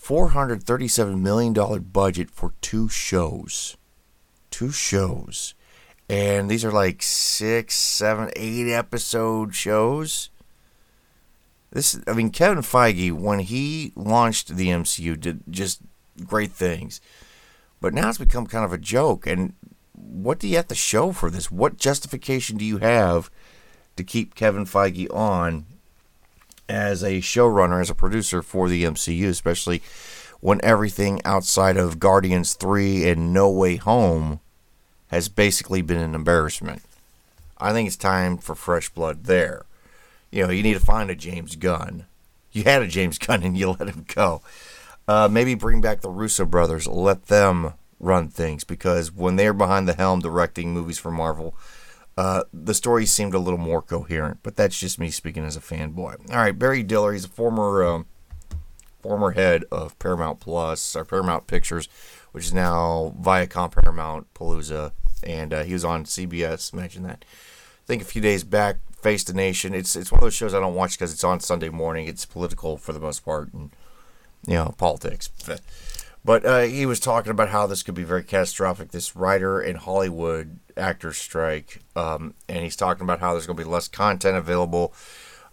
$437 0.00 1.20
million 1.20 1.52
budget 1.82 2.30
for 2.30 2.52
two 2.60 2.88
shows. 2.88 3.76
Two 4.50 4.70
shows. 4.70 5.54
And 6.08 6.48
these 6.48 6.64
are 6.64 6.72
like 6.72 7.02
six, 7.02 7.74
seven, 7.74 8.30
eight 8.36 8.72
episode 8.72 9.54
shows. 9.54 10.30
This, 11.72 11.98
I 12.06 12.12
mean, 12.12 12.30
Kevin 12.30 12.62
Feige, 12.62 13.12
when 13.12 13.40
he 13.40 13.92
launched 13.96 14.56
the 14.56 14.68
MCU, 14.68 15.18
did 15.18 15.42
just 15.50 15.80
great 16.24 16.52
things. 16.52 17.00
But 17.80 17.92
now 17.92 18.08
it's 18.08 18.18
become 18.18 18.46
kind 18.46 18.64
of 18.64 18.72
a 18.72 18.78
joke. 18.78 19.26
And 19.26 19.54
what 19.92 20.38
do 20.38 20.46
you 20.48 20.56
have 20.56 20.68
to 20.68 20.74
show 20.74 21.12
for 21.12 21.28
this? 21.28 21.50
What 21.50 21.76
justification 21.76 22.56
do 22.56 22.64
you 22.64 22.78
have 22.78 23.30
to 23.96 24.04
keep 24.04 24.34
Kevin 24.34 24.64
Feige 24.64 25.12
on 25.12 25.66
as 26.68 27.02
a 27.02 27.20
showrunner, 27.20 27.80
as 27.80 27.90
a 27.90 27.94
producer 27.94 28.42
for 28.42 28.68
the 28.68 28.84
MCU, 28.84 29.28
especially 29.28 29.82
when 30.40 30.60
everything 30.62 31.20
outside 31.24 31.76
of 31.76 31.98
Guardians 31.98 32.54
3 32.54 33.08
and 33.08 33.32
No 33.32 33.50
Way 33.50 33.76
Home 33.76 34.40
has 35.08 35.28
basically 35.28 35.82
been 35.82 35.98
an 35.98 36.14
embarrassment? 36.14 36.82
I 37.58 37.72
think 37.72 37.86
it's 37.86 37.96
time 37.96 38.38
for 38.38 38.54
fresh 38.54 38.88
blood 38.88 39.24
there. 39.24 39.64
You 40.30 40.44
know, 40.44 40.50
you 40.50 40.62
need 40.62 40.74
to 40.74 40.80
find 40.80 41.10
a 41.10 41.14
James 41.14 41.56
Gunn. 41.56 42.06
You 42.52 42.64
had 42.64 42.82
a 42.82 42.88
James 42.88 43.18
Gunn 43.26 43.42
and 43.42 43.56
you 43.56 43.70
let 43.70 43.88
him 43.88 44.04
go. 44.14 44.42
Uh, 45.08 45.28
maybe 45.30 45.54
bring 45.54 45.80
back 45.80 46.00
the 46.00 46.10
Russo 46.10 46.44
brothers. 46.44 46.86
Let 46.86 47.26
them 47.26 47.74
run 48.00 48.28
things 48.28 48.64
because 48.64 49.12
when 49.12 49.36
they're 49.36 49.54
behind 49.54 49.88
the 49.88 49.94
helm 49.94 50.20
directing 50.20 50.72
movies 50.72 50.98
for 50.98 51.10
Marvel, 51.10 51.54
uh, 52.16 52.44
the 52.52 52.74
story 52.74 53.06
seemed 53.06 53.34
a 53.34 53.38
little 53.38 53.58
more 53.58 53.82
coherent. 53.82 54.38
But 54.42 54.56
that's 54.56 54.78
just 54.78 54.98
me 54.98 55.10
speaking 55.10 55.44
as 55.44 55.56
a 55.56 55.60
fanboy. 55.60 56.30
All 56.30 56.36
right, 56.36 56.58
Barry 56.58 56.82
Diller, 56.82 57.12
he's 57.12 57.24
a 57.24 57.28
former 57.28 57.84
um, 57.84 58.06
former 59.00 59.32
head 59.32 59.64
of 59.70 59.96
Paramount 59.98 60.40
Plus 60.40 60.96
or 60.96 61.04
Paramount 61.04 61.46
Pictures, 61.46 61.88
which 62.36 62.44
is 62.44 62.52
now 62.52 63.14
Viacom 63.18 63.72
Paramount 63.72 64.26
Palooza, 64.34 64.92
and 65.22 65.54
uh, 65.54 65.62
he 65.62 65.72
was 65.72 65.86
on 65.86 66.04
CBS. 66.04 66.70
Imagine 66.70 67.02
that. 67.04 67.24
I 67.24 67.86
think 67.86 68.02
a 68.02 68.04
few 68.04 68.20
days 68.20 68.44
back, 68.44 68.76
Face 69.00 69.24
the 69.24 69.32
Nation. 69.32 69.72
It's 69.72 69.96
it's 69.96 70.12
one 70.12 70.18
of 70.18 70.22
those 70.22 70.34
shows 70.34 70.52
I 70.52 70.60
don't 70.60 70.74
watch 70.74 70.98
because 70.98 71.14
it's 71.14 71.24
on 71.24 71.40
Sunday 71.40 71.70
morning. 71.70 72.08
It's 72.08 72.26
political 72.26 72.76
for 72.76 72.92
the 72.92 73.00
most 73.00 73.24
part, 73.24 73.54
and 73.54 73.70
you 74.46 74.52
know 74.52 74.74
politics. 74.76 75.30
But 76.26 76.44
uh, 76.44 76.60
he 76.64 76.84
was 76.84 77.00
talking 77.00 77.30
about 77.30 77.48
how 77.48 77.66
this 77.66 77.82
could 77.82 77.94
be 77.94 78.04
very 78.04 78.22
catastrophic. 78.22 78.90
This 78.90 79.16
writer 79.16 79.58
and 79.58 79.78
Hollywood 79.78 80.58
actor 80.76 81.14
strike, 81.14 81.80
um, 81.96 82.34
and 82.50 82.62
he's 82.64 82.76
talking 82.76 83.04
about 83.04 83.20
how 83.20 83.32
there's 83.32 83.46
going 83.46 83.56
to 83.56 83.64
be 83.64 83.70
less 83.70 83.88
content 83.88 84.36
available 84.36 84.92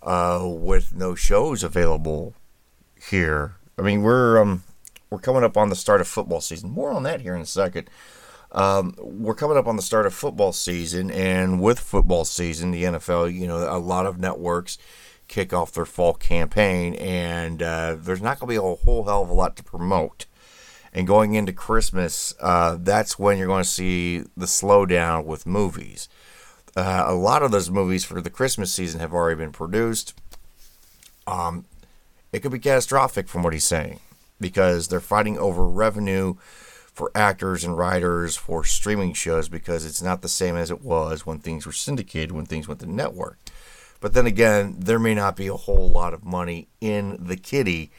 uh, 0.02 0.42
with 0.44 0.94
no 0.94 1.16
shows 1.16 1.64
available 1.64 2.34
here. 3.10 3.56
I 3.78 3.84
mean, 3.84 4.02
we're 4.02 4.42
um, 4.42 4.64
we're 5.14 5.20
coming 5.20 5.44
up 5.44 5.58
on 5.58 5.70
the 5.70 5.76
start 5.76 6.02
of 6.02 6.08
football 6.08 6.42
season. 6.42 6.72
More 6.72 6.90
on 6.90 7.04
that 7.04 7.22
here 7.22 7.36
in 7.36 7.42
a 7.42 7.46
second. 7.46 7.88
Um, 8.52 8.96
we're 8.98 9.36
coming 9.36 9.58
up 9.58 9.68
on 9.68 9.76
the 9.76 9.84
start 9.84 10.08
of 10.08 10.14
football 10.14 10.52
season, 10.52 11.12
and 11.12 11.62
with 11.62 11.80
football 11.80 12.26
season, 12.26 12.72
the 12.72 12.84
NFL, 12.84 13.32
you 13.32 13.46
know, 13.46 13.58
a 13.58 13.78
lot 13.78 14.08
of 14.08 14.18
networks 14.18 14.80
kick 15.28 15.54
off 15.54 15.72
their 15.72 15.86
fall 15.86 16.16
campaign, 16.16 16.96
and 16.96 17.62
uh, 17.62 17.96
there's 17.96 18.24
not 18.24 18.40
going 18.40 18.48
to 18.48 18.60
be 18.60 18.66
a 18.68 18.76
whole 18.76 19.04
hell 19.04 19.22
of 19.22 19.30
a 19.30 19.34
lot 19.34 19.56
to 19.58 19.64
promote. 19.64 20.26
And 20.92 21.06
going 21.06 21.36
into 21.36 21.54
Christmas, 21.54 22.34
uh, 22.40 22.78
that's 22.80 23.20
when 23.20 23.38
you're 23.38 23.46
going 23.46 23.64
to 23.64 23.70
see 23.70 24.22
the 24.36 24.48
slowdown 24.48 25.26
with 25.26 25.46
movies. 25.46 26.10
Uh, 26.76 27.04
a 27.06 27.14
lot 27.14 27.44
of 27.44 27.52
those 27.52 27.70
movies 27.70 28.04
for 28.04 28.20
the 28.20 28.32
Christmas 28.32 28.74
season 28.74 29.00
have 29.00 29.14
already 29.14 29.38
been 29.38 29.52
produced. 29.52 30.20
Um, 31.28 31.66
it 32.32 32.40
could 32.40 32.52
be 32.52 32.58
catastrophic 32.58 33.28
from 33.28 33.44
what 33.44 33.54
he's 33.54 33.64
saying 33.64 34.00
because 34.44 34.90
they're 34.90 35.00
fighting 35.00 35.40
over 35.40 35.66
revenue 35.66 36.36
for 36.94 37.10
actors 37.16 37.64
and 37.64 37.76
writers 37.76 38.36
for 38.36 38.64
streaming 38.64 39.14
shows 39.14 39.50
because 39.50 39.84
it's 39.86 40.02
not 40.02 40.22
the 40.22 40.30
same 40.30 40.56
as 40.56 40.70
it 40.70 40.84
was 40.84 41.26
when 41.26 41.40
things 41.40 41.66
were 41.66 41.72
syndicated, 41.72 42.32
when 42.32 42.46
things 42.46 42.68
went 42.68 42.80
to 42.82 42.86
network. 42.86 43.40
But 44.00 44.14
then 44.14 44.28
again, 44.28 44.76
there 44.80 45.00
may 45.00 45.16
not 45.16 45.38
be 45.38 45.48
a 45.48 45.56
whole 45.56 45.90
lot 45.90 46.14
of 46.14 46.26
money 46.26 46.68
in 46.82 47.18
the 47.20 47.38
kitty. 47.38 47.90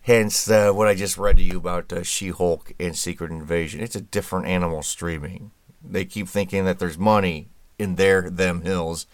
Hence, 0.00 0.50
uh, 0.50 0.72
what 0.72 0.88
I 0.88 0.96
just 0.96 1.16
read 1.16 1.36
to 1.36 1.42
you 1.42 1.58
about 1.58 1.92
uh, 1.92 2.02
She 2.02 2.30
Hulk 2.30 2.72
and 2.80 2.96
Secret 2.96 3.30
Invasion. 3.30 3.80
It's 3.80 3.94
a 3.94 4.00
different 4.00 4.46
animal 4.46 4.82
streaming. 4.82 5.52
They 5.82 6.04
keep 6.04 6.28
thinking 6.28 6.64
that 6.64 6.80
there's 6.80 6.98
money 6.98 7.48
in 7.78 7.94
their, 7.94 8.28
them 8.28 8.62
hills, 8.62 9.06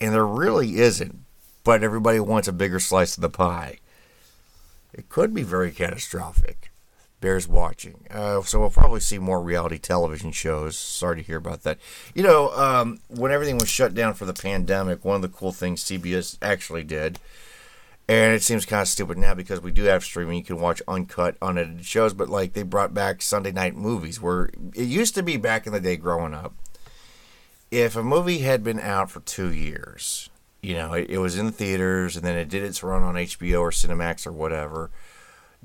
and 0.00 0.14
there 0.14 0.26
really 0.26 0.76
isn't. 0.76 1.18
But 1.64 1.82
everybody 1.82 2.20
wants 2.20 2.46
a 2.46 2.52
bigger 2.52 2.78
slice 2.78 3.16
of 3.16 3.22
the 3.22 3.28
pie. 3.28 3.78
It 4.94 5.08
could 5.08 5.34
be 5.34 5.42
very 5.42 5.70
catastrophic. 5.70 6.70
Bears 7.20 7.48
watching. 7.48 8.06
Uh, 8.10 8.42
so 8.42 8.60
we'll 8.60 8.70
probably 8.70 9.00
see 9.00 9.18
more 9.18 9.42
reality 9.42 9.78
television 9.78 10.30
shows. 10.30 10.76
Sorry 10.76 11.16
to 11.16 11.22
hear 11.22 11.38
about 11.38 11.62
that. 11.62 11.78
You 12.14 12.22
know, 12.22 12.50
um, 12.50 13.00
when 13.08 13.32
everything 13.32 13.56
was 13.56 13.68
shut 13.68 13.94
down 13.94 14.14
for 14.14 14.26
the 14.26 14.34
pandemic, 14.34 15.04
one 15.04 15.16
of 15.16 15.22
the 15.22 15.28
cool 15.28 15.52
things 15.52 15.82
CBS 15.82 16.36
actually 16.42 16.84
did, 16.84 17.18
and 18.06 18.34
it 18.34 18.42
seems 18.42 18.66
kind 18.66 18.82
of 18.82 18.88
stupid 18.88 19.16
now 19.16 19.32
because 19.34 19.62
we 19.62 19.70
do 19.70 19.84
have 19.84 20.04
streaming. 20.04 20.36
You 20.36 20.44
can 20.44 20.60
watch 20.60 20.82
uncut, 20.86 21.36
unedited 21.40 21.86
shows, 21.86 22.12
but 22.12 22.28
like 22.28 22.52
they 22.52 22.62
brought 22.62 22.92
back 22.92 23.22
Sunday 23.22 23.52
night 23.52 23.74
movies 23.74 24.20
where 24.20 24.50
it 24.74 24.84
used 24.84 25.14
to 25.14 25.22
be 25.22 25.38
back 25.38 25.66
in 25.66 25.72
the 25.72 25.80
day 25.80 25.96
growing 25.96 26.34
up. 26.34 26.54
If 27.70 27.96
a 27.96 28.02
movie 28.02 28.40
had 28.40 28.62
been 28.62 28.78
out 28.78 29.10
for 29.10 29.20
two 29.20 29.50
years, 29.50 30.28
you 30.64 30.74
know, 30.74 30.94
it, 30.94 31.10
it 31.10 31.18
was 31.18 31.38
in 31.38 31.46
the 31.46 31.52
theaters 31.52 32.16
and 32.16 32.24
then 32.24 32.36
it 32.36 32.48
did 32.48 32.62
its 32.62 32.82
run 32.82 33.02
on 33.02 33.14
HBO 33.14 33.60
or 33.60 33.70
Cinemax 33.70 34.26
or 34.26 34.32
whatever 34.32 34.90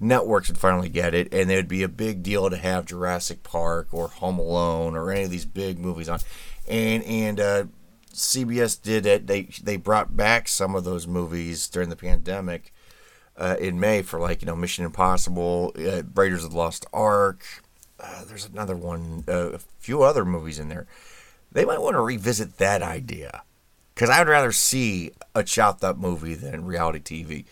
networks 0.02 0.48
would 0.48 0.58
finally 0.58 0.90
get 0.90 1.14
it, 1.14 1.34
and 1.34 1.52
it 1.52 1.56
would 1.56 1.68
be 1.68 1.84
a 1.84 1.90
big 1.90 2.24
deal 2.24 2.50
to 2.50 2.58
have 2.58 2.86
Jurassic 2.86 3.44
Park 3.44 3.90
or 3.92 4.08
Home 4.08 4.40
Alone 4.40 4.96
or 4.96 5.12
any 5.12 5.24
of 5.24 5.30
these 5.30 5.46
big 5.46 5.80
movies 5.80 6.10
on. 6.10 6.20
And 6.68 7.04
and 7.04 7.40
uh, 7.40 7.64
CBS 8.14 8.82
did 8.82 9.06
it. 9.06 9.28
They 9.28 9.44
they 9.64 9.78
brought 9.78 10.16
back 10.16 10.48
some 10.48 10.76
of 10.76 10.84
those 10.84 11.08
movies 11.08 11.68
during 11.68 11.90
the 11.90 11.96
pandemic 11.96 12.74
uh, 13.38 13.56
in 13.60 13.80
May 13.80 14.02
for 14.02 14.20
like 14.20 14.42
you 14.42 14.46
know 14.46 14.56
Mission 14.56 14.86
Impossible, 14.86 15.74
uh, 15.78 16.04
Raiders 16.16 16.44
of 16.44 16.52
the 16.52 16.58
Lost 16.58 16.86
Ark. 16.94 17.44
Uh, 18.00 18.24
there's 18.26 18.46
another 18.46 18.78
one, 18.78 19.26
uh, 19.28 19.52
a 19.52 19.60
few 19.80 20.04
other 20.04 20.24
movies 20.24 20.58
in 20.58 20.70
there. 20.70 20.88
They 21.52 21.66
might 21.66 21.82
want 21.82 21.96
to 21.96 22.02
revisit 22.02 22.58
that 22.58 22.82
idea 22.82 23.44
because 24.00 24.10
I 24.10 24.20
would 24.20 24.30
rather 24.30 24.54
see 24.54 25.12
a 25.36 25.44
chopped 25.44 25.84
up 25.84 25.98
movie 25.98 26.34
than 26.34 26.64
reality 26.64 27.00
TV. 27.00 27.44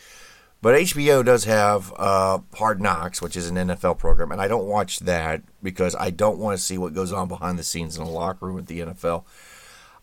But 0.61 0.79
HBO 0.79 1.23
does 1.25 1.43
have 1.43 1.93
uh, 1.97 2.39
Hard 2.53 2.81
Knocks, 2.81 3.21
which 3.21 3.35
is 3.35 3.49
an 3.49 3.57
NFL 3.57 3.97
program, 3.97 4.31
and 4.31 4.39
I 4.39 4.47
don't 4.47 4.65
watch 4.65 4.99
that 4.99 5.41
because 5.61 5.93
I 5.99 6.09
don't 6.09 6.37
want 6.37 6.57
to 6.57 6.63
see 6.63 6.77
what 6.77 6.93
goes 6.93 7.11
on 7.11 7.27
behind 7.27 7.59
the 7.59 7.63
scenes 7.63 7.97
in 7.97 8.03
a 8.03 8.09
locker 8.09 8.45
room 8.45 8.57
at 8.57 8.67
the 8.67 8.79
NFL. 8.79 9.25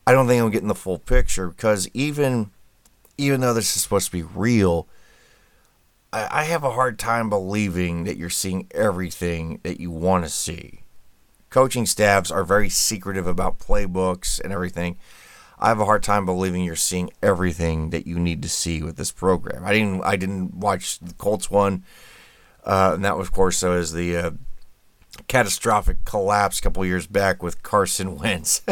I 0.07 0.13
don't 0.13 0.27
think 0.29 0.43
I'm 0.43 0.51
getting 0.51 0.69
the 0.69 0.75
full 0.75 0.99
picture 0.99 1.49
because 1.49 1.89
even 1.95 2.51
even 3.17 3.41
though 3.41 3.55
this 3.55 3.75
is 3.75 3.83
supposed 3.83 4.07
to 4.07 4.13
be 4.13 4.23
real, 4.23 4.87
I, 6.13 6.29
I 6.31 6.45
have 6.45 6.63
a 6.63 6.73
hard 6.73 6.99
time 6.99 7.31
believing 7.31 8.05
that 8.05 8.19
you're 8.19 8.29
seeing 8.29 8.69
everything 8.73 9.61
that 9.63 9.81
you 9.81 9.91
want 9.91 10.25
to 10.25 10.31
see. 10.31 10.83
Coaching 11.49 11.87
staffs 11.87 12.31
are 12.31 12.45
very 12.45 12.69
secretive 12.69 13.27
about 13.27 13.61
playbooks 13.61 14.39
and 14.43 14.53
everything. 14.53 14.99
I 15.59 15.69
have 15.69 15.81
a 15.81 15.85
hard 15.85 16.03
time 16.03 16.27
believing 16.27 16.65
you're 16.65 16.77
seeing 16.77 17.11
everything 17.23 17.91
that 17.91 18.07
you 18.07 18.19
need 18.19 18.43
to 18.43 18.49
see 18.49 18.83
with 18.83 18.97
this 18.97 19.11
program. 19.13 19.65
I 19.65 19.73
didn't 19.73 20.03
I 20.05 20.17
didn't 20.17 20.55
watch 20.55 20.99
the 20.99 21.15
Colts 21.15 21.51
one, 21.51 21.85
uh, 22.65 22.93
and 22.95 23.05
that 23.05 23.17
was, 23.17 23.29
of 23.29 23.33
course 23.33 23.57
so 23.59 23.73
is 23.73 23.93
the 23.93 24.17
uh, 24.17 24.31
catastrophic 25.29 26.05
collapse 26.05 26.59
a 26.59 26.63
couple 26.63 26.85
years 26.85 27.07
back 27.07 27.43
with 27.43 27.63
Carson 27.63 28.17
Wentz 28.19 28.63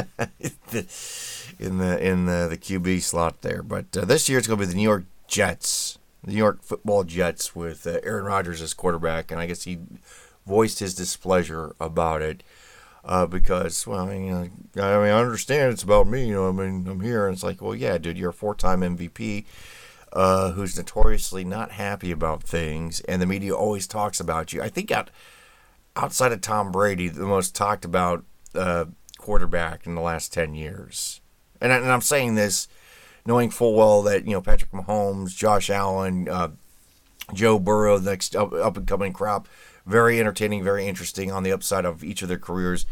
in 1.59 1.79
the 1.79 1.99
in 2.05 2.27
the, 2.27 2.49
the 2.51 2.59
QB 2.59 3.03
slot 3.03 3.43
there. 3.43 3.63
But 3.63 3.97
uh, 3.97 4.05
this 4.05 4.29
year 4.29 4.39
it's 4.39 4.49
going 4.49 4.59
to 4.59 4.67
be 4.67 4.71
the 4.71 4.77
New 4.77 4.83
York 4.83 5.05
Jets, 5.29 5.99
the 6.25 6.33
New 6.33 6.39
York 6.39 6.63
Football 6.63 7.05
Jets 7.05 7.55
with 7.55 7.87
uh, 7.87 8.01
Aaron 8.03 8.25
Rodgers 8.25 8.61
as 8.61 8.75
quarterback, 8.75 9.31
and 9.31 9.41
I 9.41 9.47
guess 9.47 9.65
he 9.65 9.79
voiced 10.47 10.81
his 10.81 10.95
displeasure 10.95 11.75
about 11.81 12.23
it 12.23 12.43
uh, 13.05 13.27
because 13.27 13.87
well, 13.87 14.01
I 14.01 14.19
mean, 14.19 14.33
I 14.33 14.41
mean, 14.43 14.85
I 14.85 15.11
understand 15.11 15.73
it's 15.73 15.83
about 15.83 16.07
me. 16.07 16.29
You 16.29 16.35
know, 16.35 16.49
I 16.49 16.53
mean, 16.53 16.87
I'm 16.89 17.01
here, 17.01 17.27
and 17.27 17.35
it's 17.35 17.43
like, 17.43 17.61
well, 17.61 17.75
yeah, 17.75 17.99
dude, 17.99 18.19
you're 18.19 18.31
a 18.31 18.35
four-time 18.35 18.81
MVP. 18.81 19.45
Uh, 20.15 20.51
who's 20.51 20.77
notoriously 20.77 21.43
not 21.43 21.71
happy 21.71 22.11
about 22.11 22.43
things, 22.43 23.01
and 23.09 23.23
the 23.23 23.25
media 23.25 23.55
always 23.55 23.87
talks 23.87 24.21
about 24.21 24.53
you. 24.53 24.61
I 24.61 24.69
think 24.69 24.91
out, 24.91 25.09
outside 25.97 26.33
of 26.33 26.43
Tom 26.43 26.71
Brady, 26.71 27.09
the 27.09 27.25
most 27.25 27.55
talked 27.55 27.87
about 27.87 28.23
uh, 28.55 28.85
quarterback 29.17 29.87
in 29.87 29.95
the 29.95 30.03
last 30.03 30.33
10 30.33 30.55
years. 30.55 31.21
And, 31.61 31.73
and, 31.73 31.91
I'm 31.91 32.01
saying 32.01 32.35
this 32.35 32.69
knowing 33.25 33.51
full 33.51 33.75
well 33.75 34.03
that, 34.03 34.27
you 34.27 34.33
know, 34.33 34.43
Patrick 34.43 34.73
Mahomes, 34.73 35.35
Josh 35.35 35.71
Allen, 35.71 36.29
uh, 36.29 36.49
Joe 37.33 37.59
Burrow, 37.59 37.99
the 37.99 38.11
next 38.11 38.35
up, 38.35 38.53
up 38.53 38.77
and 38.77 38.87
coming 38.87 39.13
crop, 39.13 39.49
very 39.87 40.21
entertaining, 40.21 40.63
very 40.63 40.87
interesting 40.87 41.31
on 41.31 41.43
the 41.43 41.53
upside 41.53 41.85
of 41.85 42.05
each 42.05 42.23
of 42.23 42.29
their 42.29 42.39
careers. 42.39 42.87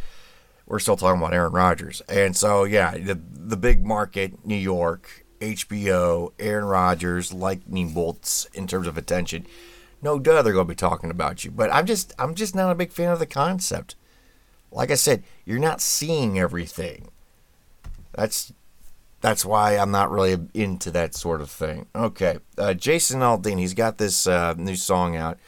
We're 0.66 0.78
still 0.78 0.96
talking 0.96 1.20
about 1.20 1.34
Aaron 1.34 1.52
Rodgers. 1.52 2.00
And 2.08 2.36
so, 2.36 2.64
yeah, 2.64 2.96
the, 2.96 3.20
the 3.32 3.56
big 3.56 3.84
market, 3.84 4.44
New 4.46 4.56
York, 4.56 5.24
HBO, 5.40 6.32
Aaron 6.38 6.64
Rodgers, 6.64 7.32
lightning 7.32 7.92
bolts 7.92 8.46
in 8.54 8.66
terms 8.66 8.86
of 8.86 8.96
attention. 8.96 9.46
No 10.02 10.18
duh, 10.18 10.42
they're 10.42 10.52
going 10.52 10.66
to 10.66 10.72
be 10.72 10.76
talking 10.76 11.10
about 11.10 11.44
you. 11.44 11.50
But 11.50 11.72
I'm 11.72 11.86
just, 11.86 12.12
I'm 12.18 12.34
just 12.34 12.54
not 12.54 12.70
a 12.70 12.76
big 12.76 12.92
fan 12.92 13.10
of 13.10 13.18
the 13.18 13.26
concept. 13.26 13.96
Like 14.70 14.90
I 14.90 14.94
said, 14.94 15.24
you're 15.44 15.58
not 15.58 15.80
seeing 15.80 16.38
everything. 16.38 17.08
That's 18.12 18.52
that's 19.20 19.44
why 19.44 19.76
I'm 19.76 19.90
not 19.90 20.10
really 20.10 20.38
into 20.54 20.90
that 20.92 21.14
sort 21.14 21.40
of 21.40 21.50
thing. 21.50 21.86
Okay, 21.94 22.38
uh, 22.56 22.74
Jason 22.74 23.20
Aldean, 23.20 23.58
he's 23.58 23.74
got 23.74 23.98
this 23.98 24.26
uh, 24.26 24.54
new 24.56 24.76
song 24.76 25.16
out 25.16 25.38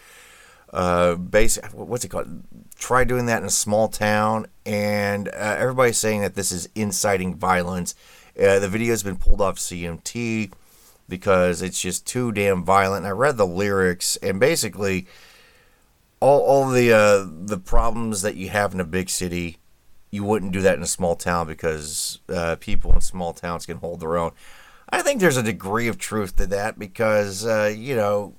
uh, 0.72 1.14
what's 1.16 2.04
it 2.04 2.08
called? 2.08 2.42
Try 2.76 3.04
doing 3.04 3.26
that 3.26 3.42
in 3.42 3.46
a 3.46 3.50
small 3.50 3.88
town, 3.88 4.46
and 4.64 5.28
uh, 5.28 5.56
everybody's 5.58 5.98
saying 5.98 6.22
that 6.22 6.34
this 6.34 6.50
is 6.50 6.68
inciting 6.74 7.34
violence. 7.34 7.94
Uh, 8.38 8.58
the 8.58 8.68
video 8.68 8.90
has 8.90 9.02
been 9.02 9.16
pulled 9.16 9.40
off 9.40 9.56
CMT 9.56 10.52
because 11.08 11.60
it's 11.60 11.80
just 11.80 12.06
too 12.06 12.32
damn 12.32 12.64
violent. 12.64 13.04
And 13.04 13.08
I 13.08 13.10
read 13.10 13.36
the 13.36 13.46
lyrics, 13.46 14.16
and 14.16 14.40
basically, 14.40 15.06
all 16.20 16.40
all 16.40 16.70
the 16.70 16.92
uh, 16.92 17.26
the 17.28 17.58
problems 17.58 18.22
that 18.22 18.36
you 18.36 18.48
have 18.48 18.72
in 18.72 18.80
a 18.80 18.84
big 18.84 19.10
city, 19.10 19.58
you 20.10 20.24
wouldn't 20.24 20.52
do 20.52 20.62
that 20.62 20.76
in 20.76 20.82
a 20.82 20.86
small 20.86 21.16
town 21.16 21.46
because 21.46 22.20
uh, 22.30 22.56
people 22.58 22.92
in 22.94 23.02
small 23.02 23.34
towns 23.34 23.66
can 23.66 23.76
hold 23.76 24.00
their 24.00 24.16
own. 24.16 24.32
I 24.88 25.02
think 25.02 25.20
there's 25.20 25.36
a 25.36 25.42
degree 25.42 25.88
of 25.88 25.98
truth 25.98 26.36
to 26.36 26.46
that 26.46 26.78
because 26.78 27.44
uh, 27.44 27.72
you 27.76 27.94
know 27.94 28.34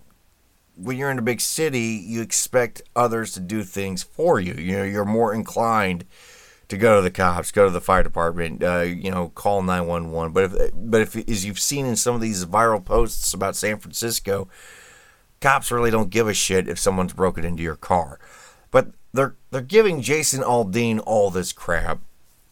when 0.76 0.98
you're 0.98 1.12
in 1.12 1.20
a 1.20 1.24
big 1.24 1.42
city, 1.42 2.04
you 2.06 2.22
expect 2.22 2.82
others 2.96 3.34
to 3.34 3.40
do 3.40 3.64
things 3.64 4.04
for 4.04 4.40
you. 4.40 4.54
You 4.54 4.78
know, 4.78 4.84
you're 4.84 5.06
more 5.06 5.34
inclined 5.34 6.06
to 6.70 6.78
go 6.78 6.96
to 6.96 7.02
the 7.02 7.12
cops, 7.12 7.52
go 7.52 7.66
to 7.66 7.72
the 7.72 7.82
fire 7.82 8.04
department, 8.04 8.64
uh, 8.64 8.82
you 8.82 9.12
know, 9.12 9.30
call 9.30 9.62
911. 9.62 10.34
But 10.34 10.44
if, 10.46 10.72
but 10.74 11.02
if, 11.02 11.30
as 11.30 11.46
you've 11.46 11.60
seen 11.60 11.86
in 11.86 11.96
some 11.96 12.16
of 12.16 12.22
these 12.22 12.46
viral 12.46 12.84
posts 12.84 13.34
about 13.34 13.56
San 13.56 13.78
Francisco, 13.78 14.48
cops 15.40 15.72
really 15.72 15.92
don't 15.92 16.10
give 16.10 16.28
a 16.28 16.34
shit 16.34 16.68
if 16.68 16.80
someone's 16.80 17.14
broken 17.14 17.46
into 17.46 17.62
your 17.62 17.76
car. 17.76 18.20
But 18.72 18.92
they're 19.14 19.36
they're 19.52 19.62
giving 19.62 20.02
Jason 20.02 20.42
Aldean 20.42 21.02
all 21.06 21.30
this 21.30 21.54
crap 21.54 22.00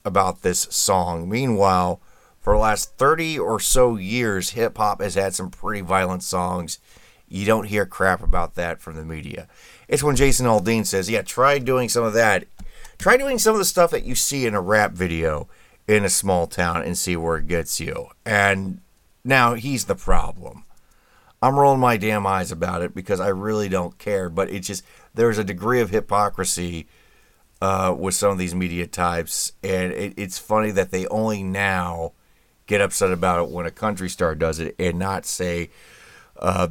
about 0.05 0.43
this 0.43 0.67
song. 0.69 1.27
Meanwhile, 1.27 1.99
for 2.39 2.53
the 2.53 2.59
last 2.59 2.97
30 2.97 3.39
or 3.39 3.59
so 3.59 3.95
years, 3.95 4.51
hip 4.51 4.77
hop 4.77 5.01
has 5.01 5.15
had 5.15 5.33
some 5.33 5.49
pretty 5.49 5.81
violent 5.81 6.21
songs 6.21 6.77
you 7.31 7.45
don't 7.45 7.67
hear 7.67 7.85
crap 7.85 8.21
about 8.21 8.55
that 8.55 8.81
from 8.81 8.95
the 8.95 9.05
media. 9.05 9.47
It's 9.87 10.03
when 10.03 10.17
Jason 10.17 10.45
Aldean 10.45 10.85
says, 10.85 11.09
"Yeah, 11.09 11.21
try 11.21 11.59
doing 11.59 11.87
some 11.87 12.03
of 12.03 12.13
that. 12.13 12.45
Try 12.97 13.17
doing 13.17 13.39
some 13.39 13.53
of 13.53 13.59
the 13.59 13.65
stuff 13.65 13.91
that 13.91 14.03
you 14.03 14.15
see 14.15 14.45
in 14.45 14.53
a 14.53 14.61
rap 14.61 14.91
video 14.91 15.47
in 15.87 16.03
a 16.03 16.09
small 16.09 16.45
town 16.45 16.83
and 16.83 16.97
see 16.97 17.15
where 17.15 17.37
it 17.37 17.47
gets 17.47 17.79
you." 17.79 18.09
And 18.25 18.81
now 19.23 19.53
he's 19.53 19.85
the 19.85 19.95
problem. 19.95 20.65
I'm 21.41 21.57
rolling 21.57 21.79
my 21.79 21.97
damn 21.97 22.27
eyes 22.27 22.51
about 22.51 22.81
it 22.81 22.93
because 22.93 23.19
I 23.19 23.29
really 23.29 23.69
don't 23.69 23.97
care. 23.97 24.29
But 24.29 24.49
it's 24.49 24.67
just 24.67 24.83
there's 25.13 25.37
a 25.37 25.43
degree 25.43 25.79
of 25.79 25.89
hypocrisy 25.89 26.87
uh, 27.61 27.95
with 27.97 28.13
some 28.13 28.31
of 28.31 28.37
these 28.37 28.53
media 28.53 28.87
types, 28.87 29.53
and 29.63 29.93
it, 29.93 30.13
it's 30.17 30.37
funny 30.37 30.71
that 30.71 30.91
they 30.91 31.07
only 31.07 31.43
now 31.43 32.11
get 32.67 32.81
upset 32.81 33.11
about 33.11 33.41
it 33.41 33.49
when 33.49 33.65
a 33.65 33.71
country 33.71 34.09
star 34.09 34.35
does 34.35 34.59
it, 34.59 34.75
and 34.77 34.99
not 34.99 35.25
say 35.25 35.69
uh, 36.39 36.67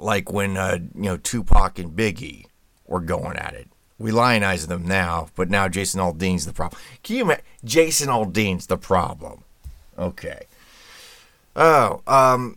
like 0.00 0.32
when 0.32 0.56
uh, 0.56 0.78
you 0.94 1.02
know 1.02 1.16
Tupac 1.16 1.78
and 1.78 1.92
Biggie 1.92 2.46
were 2.86 3.00
going 3.00 3.36
at 3.36 3.54
it. 3.54 3.68
We 3.98 4.10
lionize 4.10 4.66
them 4.66 4.86
now, 4.86 5.28
but 5.34 5.50
now 5.50 5.68
Jason 5.68 6.00
Aldean's 6.00 6.46
the 6.46 6.52
problem. 6.52 6.80
Can 7.02 7.16
you 7.16 7.22
imagine? 7.22 7.44
Jason 7.64 8.08
Aldean's 8.08 8.66
the 8.66 8.78
problem. 8.78 9.44
Okay. 9.98 10.44
Oh, 11.54 12.00
um, 12.06 12.56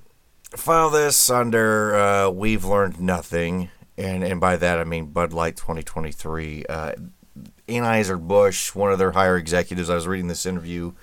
file 0.51 0.89
this 0.89 1.29
under 1.29 1.95
uh, 1.95 2.29
We've 2.29 2.63
Learned 2.63 2.99
Nothing, 2.99 3.69
and 3.97 4.23
and 4.23 4.39
by 4.39 4.55
that 4.55 4.79
I 4.79 4.85
mean 4.85 5.07
Bud 5.07 5.33
Light 5.33 5.57
2023. 5.57 6.65
Uh, 6.67 6.93
Anheuser 7.67 8.19
Busch, 8.19 8.75
one 8.75 8.91
of 8.91 8.99
their 8.99 9.11
higher 9.11 9.37
executives. 9.37 9.89
I 9.89 9.95
was 9.95 10.07
reading 10.07 10.27
this 10.27 10.45
interview 10.45 10.93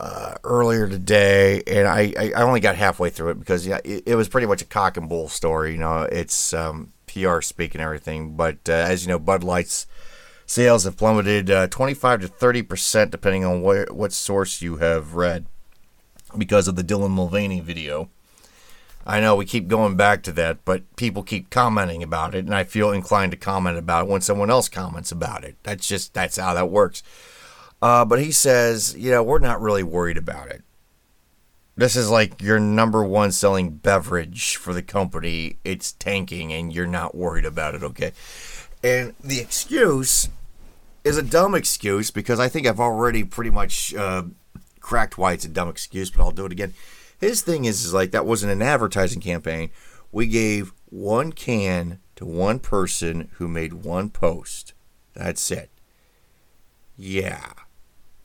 uh, 0.00 0.34
earlier 0.44 0.88
today, 0.88 1.62
and 1.66 1.88
I, 1.88 2.12
I 2.36 2.42
only 2.42 2.60
got 2.60 2.76
halfway 2.76 3.10
through 3.10 3.30
it 3.30 3.40
because 3.40 3.66
yeah, 3.66 3.80
it, 3.84 4.04
it, 4.06 4.14
was 4.14 4.28
pretty 4.28 4.46
much 4.46 4.62
a 4.62 4.66
cock 4.66 4.96
and 4.96 5.08
bull 5.08 5.28
story. 5.28 5.72
You 5.72 5.78
know, 5.78 6.02
it's 6.02 6.52
um, 6.52 6.92
PR 7.06 7.40
speak 7.40 7.74
and 7.74 7.82
everything. 7.82 8.36
But 8.36 8.58
uh, 8.68 8.72
as 8.72 9.04
you 9.04 9.08
know, 9.08 9.18
Bud 9.18 9.42
Light's 9.42 9.86
sales 10.46 10.84
have 10.84 10.96
plummeted 10.96 11.50
uh, 11.50 11.66
25 11.68 12.22
to 12.22 12.28
30 12.28 12.62
percent, 12.62 13.10
depending 13.10 13.44
on 13.44 13.62
what 13.62 13.90
what 13.90 14.12
source 14.12 14.62
you 14.62 14.76
have 14.76 15.14
read, 15.14 15.46
because 16.36 16.68
of 16.68 16.76
the 16.76 16.84
Dylan 16.84 17.10
Mulvaney 17.10 17.60
video. 17.60 18.08
I 19.06 19.20
know 19.20 19.34
we 19.34 19.46
keep 19.46 19.68
going 19.68 19.96
back 19.96 20.22
to 20.24 20.32
that, 20.32 20.66
but 20.66 20.82
people 20.96 21.22
keep 21.22 21.48
commenting 21.48 22.02
about 22.02 22.34
it, 22.34 22.44
and 22.44 22.54
I 22.54 22.64
feel 22.64 22.92
inclined 22.92 23.32
to 23.32 23.38
comment 23.38 23.78
about 23.78 24.04
it 24.04 24.10
when 24.10 24.20
someone 24.20 24.50
else 24.50 24.68
comments 24.68 25.10
about 25.10 25.44
it. 25.44 25.56
That's 25.62 25.88
just 25.88 26.12
that's 26.12 26.36
how 26.36 26.52
that 26.54 26.70
works. 26.70 27.02
Uh, 27.80 28.04
but 28.04 28.20
he 28.20 28.32
says, 28.32 28.96
you 28.96 29.10
know, 29.10 29.22
we're 29.22 29.38
not 29.38 29.60
really 29.60 29.82
worried 29.82 30.16
about 30.16 30.48
it. 30.48 30.62
This 31.76 31.94
is 31.94 32.10
like 32.10 32.42
your 32.42 32.58
number 32.58 33.04
one 33.04 33.30
selling 33.30 33.70
beverage 33.70 34.56
for 34.56 34.74
the 34.74 34.82
company. 34.82 35.58
It's 35.64 35.92
tanking, 35.92 36.52
and 36.52 36.72
you're 36.72 36.88
not 36.88 37.14
worried 37.14 37.44
about 37.44 37.76
it, 37.76 37.84
okay? 37.84 38.12
And 38.82 39.14
the 39.22 39.38
excuse 39.38 40.28
is 41.04 41.16
a 41.16 41.22
dumb 41.22 41.54
excuse 41.54 42.10
because 42.10 42.40
I 42.40 42.48
think 42.48 42.66
I've 42.66 42.80
already 42.80 43.22
pretty 43.22 43.50
much 43.50 43.94
uh, 43.94 44.24
cracked 44.80 45.18
why 45.18 45.34
it's 45.34 45.44
a 45.44 45.48
dumb 45.48 45.68
excuse, 45.68 46.10
but 46.10 46.22
I'll 46.22 46.32
do 46.32 46.46
it 46.46 46.52
again 46.52 46.74
his 47.18 47.42
thing 47.42 47.64
is, 47.64 47.84
is 47.84 47.92
like 47.92 48.12
that 48.12 48.26
wasn't 48.26 48.52
an 48.52 48.62
advertising 48.62 49.20
campaign. 49.20 49.70
We 50.12 50.26
gave 50.26 50.72
one 50.86 51.32
can 51.32 51.98
to 52.16 52.24
one 52.24 52.60
person 52.60 53.30
who 53.34 53.48
made 53.48 53.72
one 53.72 54.10
post. 54.10 54.72
That's 55.14 55.50
it. 55.50 55.70
Yeah. 56.96 57.52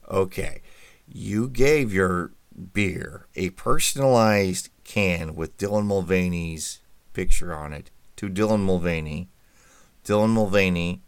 Okay. 0.09 0.61
You 1.07 1.49
gave 1.49 1.93
your 1.93 2.31
beer 2.73 3.27
a 3.35 3.49
personalized 3.51 4.69
can 4.83 5.35
with 5.35 5.57
Dylan 5.57 5.85
Mulvaney's 5.85 6.79
picture 7.13 7.53
on 7.53 7.73
it 7.73 7.89
to 8.17 8.29
Dylan 8.29 8.61
Mulvaney. 8.61 9.29
Dylan 10.05 10.29
Mulvaney, 10.29 11.01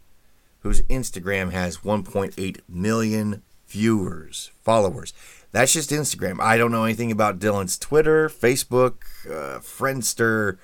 whose 0.60 0.82
Instagram 0.82 1.52
has 1.52 1.78
1.8 1.78 2.60
million 2.68 3.42
viewers, 3.68 4.50
followers. 4.62 5.12
That's 5.52 5.72
just 5.72 5.90
Instagram. 5.90 6.40
I 6.40 6.56
don't 6.56 6.72
know 6.72 6.84
anything 6.84 7.12
about 7.12 7.38
Dylan's 7.38 7.78
Twitter, 7.78 8.28
Facebook, 8.28 9.04
uh, 9.26 9.60
Friendster, 9.60 10.58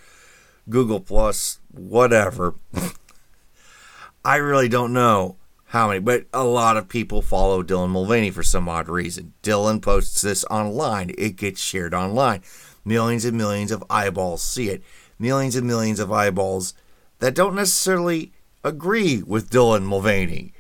Google 0.69 1.01
Plus, 1.01 1.61
whatever. 1.71 2.55
I 4.25 4.37
really 4.37 4.69
don't 4.69 4.93
know 4.93 5.37
how 5.73 5.89
many, 5.89 6.01
but 6.01 6.27
a 6.35 6.45
lot 6.45 6.77
of 6.77 6.87
people 6.87 7.23
follow 7.23 7.63
Dylan 7.63 7.89
Mulvaney 7.89 8.31
for 8.31 8.43
some 8.43 8.69
odd 8.69 8.91
reason. 8.91 9.33
Dylan 9.43 9.81
posts 9.81 10.21
this 10.21 10.45
online, 10.51 11.15
it 11.17 11.37
gets 11.37 11.63
shared 11.63 11.95
online. 11.95 12.43
Millions 12.85 13.25
and 13.25 13.39
millions 13.39 13.71
of 13.71 13.83
eyeballs 13.89 14.43
see 14.43 14.69
it. 14.69 14.83
Millions 15.19 15.57
and 15.57 15.67
millions 15.67 15.99
of 15.99 16.13
eyeballs 16.13 16.75
that 17.21 17.35
don't 17.35 17.55
necessarily 17.55 18.35
agree 18.63 19.23
with 19.23 19.49
Dylan 19.49 19.85
Mulvaney. 19.85 20.53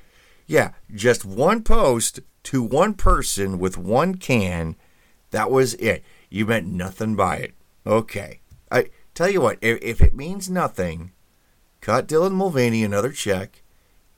Yeah, 0.46 0.70
just 0.94 1.26
one 1.26 1.62
post 1.62 2.20
to 2.44 2.62
one 2.62 2.94
person 2.94 3.58
with 3.58 3.76
one 3.76 4.14
can. 4.14 4.76
That 5.30 5.50
was 5.50 5.74
it. 5.74 6.02
You 6.30 6.46
meant 6.46 6.68
nothing 6.68 7.16
by 7.16 7.36
it. 7.36 7.54
Okay. 7.86 8.40
I 8.70 8.86
tell 9.12 9.28
you 9.28 9.42
what, 9.42 9.58
if, 9.60 9.78
if 9.82 10.00
it 10.00 10.14
means 10.14 10.48
nothing, 10.48 11.12
cut 11.82 12.08
Dylan 12.08 12.32
Mulvaney 12.32 12.82
another 12.82 13.12
check, 13.12 13.61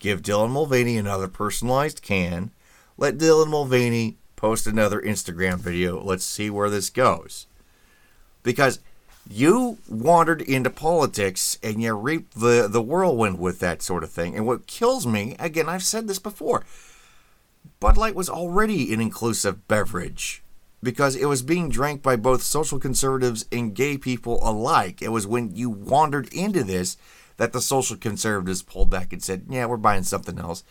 give 0.05 0.21
Dylan 0.21 0.51
Mulvaney 0.51 0.99
another 0.99 1.29
personalized 1.29 2.03
can, 2.03 2.51
let 2.99 3.17
Dylan 3.17 3.49
Mulvaney 3.49 4.19
post 4.37 4.67
another 4.67 5.01
Instagram 5.01 5.57
video. 5.57 5.99
Let's 5.99 6.27
see 6.27 6.51
where 6.51 6.69
this 6.69 6.91
goes. 6.91 7.47
Because 8.43 8.81
you 9.27 9.79
wandered 9.89 10.43
into 10.43 10.69
politics 10.69 11.59
and 11.63 11.81
you 11.81 11.95
reaped 11.95 12.39
the, 12.39 12.69
the 12.69 12.83
whirlwind 12.83 13.39
with 13.39 13.61
that 13.61 13.81
sort 13.81 14.05
of 14.05 14.11
thing. 14.11 14.37
And 14.37 14.47
what 14.47 14.67
kills 14.67 15.07
me, 15.07 15.37
again, 15.39 15.71
I've 15.71 15.83
said 15.83 16.07
this 16.07 16.19
before, 16.19 16.67
Bud 17.81 17.97
Light 17.97 18.15
was 18.15 18.29
already 18.29 18.93
an 18.93 19.01
inclusive 19.01 19.67
beverage 19.69 20.43
because 20.85 21.17
it 21.17 21.27
was 21.27 21.43
being 21.43 21.69
drank 21.69 22.03
by 22.03 22.15
both 22.15 22.43
social 22.43 22.79
conservatives 22.79 23.47
and 23.51 23.75
gay 23.75 23.97
people 23.99 24.39
alike. 24.49 25.03
It 25.03 25.09
was 25.09 25.27
when 25.27 25.57
you 25.57 25.71
wandered 25.71 26.33
into 26.33 26.63
this 26.63 26.97
that 27.37 27.53
the 27.53 27.61
social 27.61 27.97
conservatives 27.97 28.63
pulled 28.63 28.91
back 28.91 29.13
and 29.13 29.23
said, 29.23 29.47
Yeah, 29.49 29.67
we're 29.67 29.77
buying 29.77 30.05
something 30.05 30.39
else. 30.39 30.63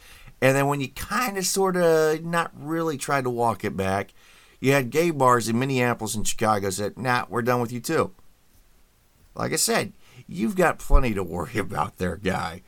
And 0.42 0.56
then 0.56 0.68
when 0.68 0.82
you 0.82 0.90
kind 0.90 1.38
of 1.38 1.46
sort 1.46 1.76
of 1.76 2.24
not 2.24 2.52
really 2.56 2.98
tried 2.98 3.24
to 3.24 3.30
walk 3.30 3.64
it 3.66 3.76
back, 3.76 4.14
you 4.60 4.72
had 4.72 4.92
gay 4.92 5.12
bars 5.12 5.50
in 5.50 5.60
Minneapolis 5.60 6.16
and 6.16 6.28
Chicago 6.28 6.70
said, 6.70 6.98
Nah, 6.98 7.26
we're 7.28 7.42
done 7.42 7.60
with 7.60 7.72
you 7.72 7.80
too. 7.80 8.14
Like 9.36 9.52
I 9.52 9.58
said, 9.58 9.94
you've 10.28 10.56
got 10.56 10.80
plenty 10.80 11.14
to 11.14 11.24
worry 11.24 11.58
about 11.58 11.98
there, 11.98 12.18
guy. 12.18 12.62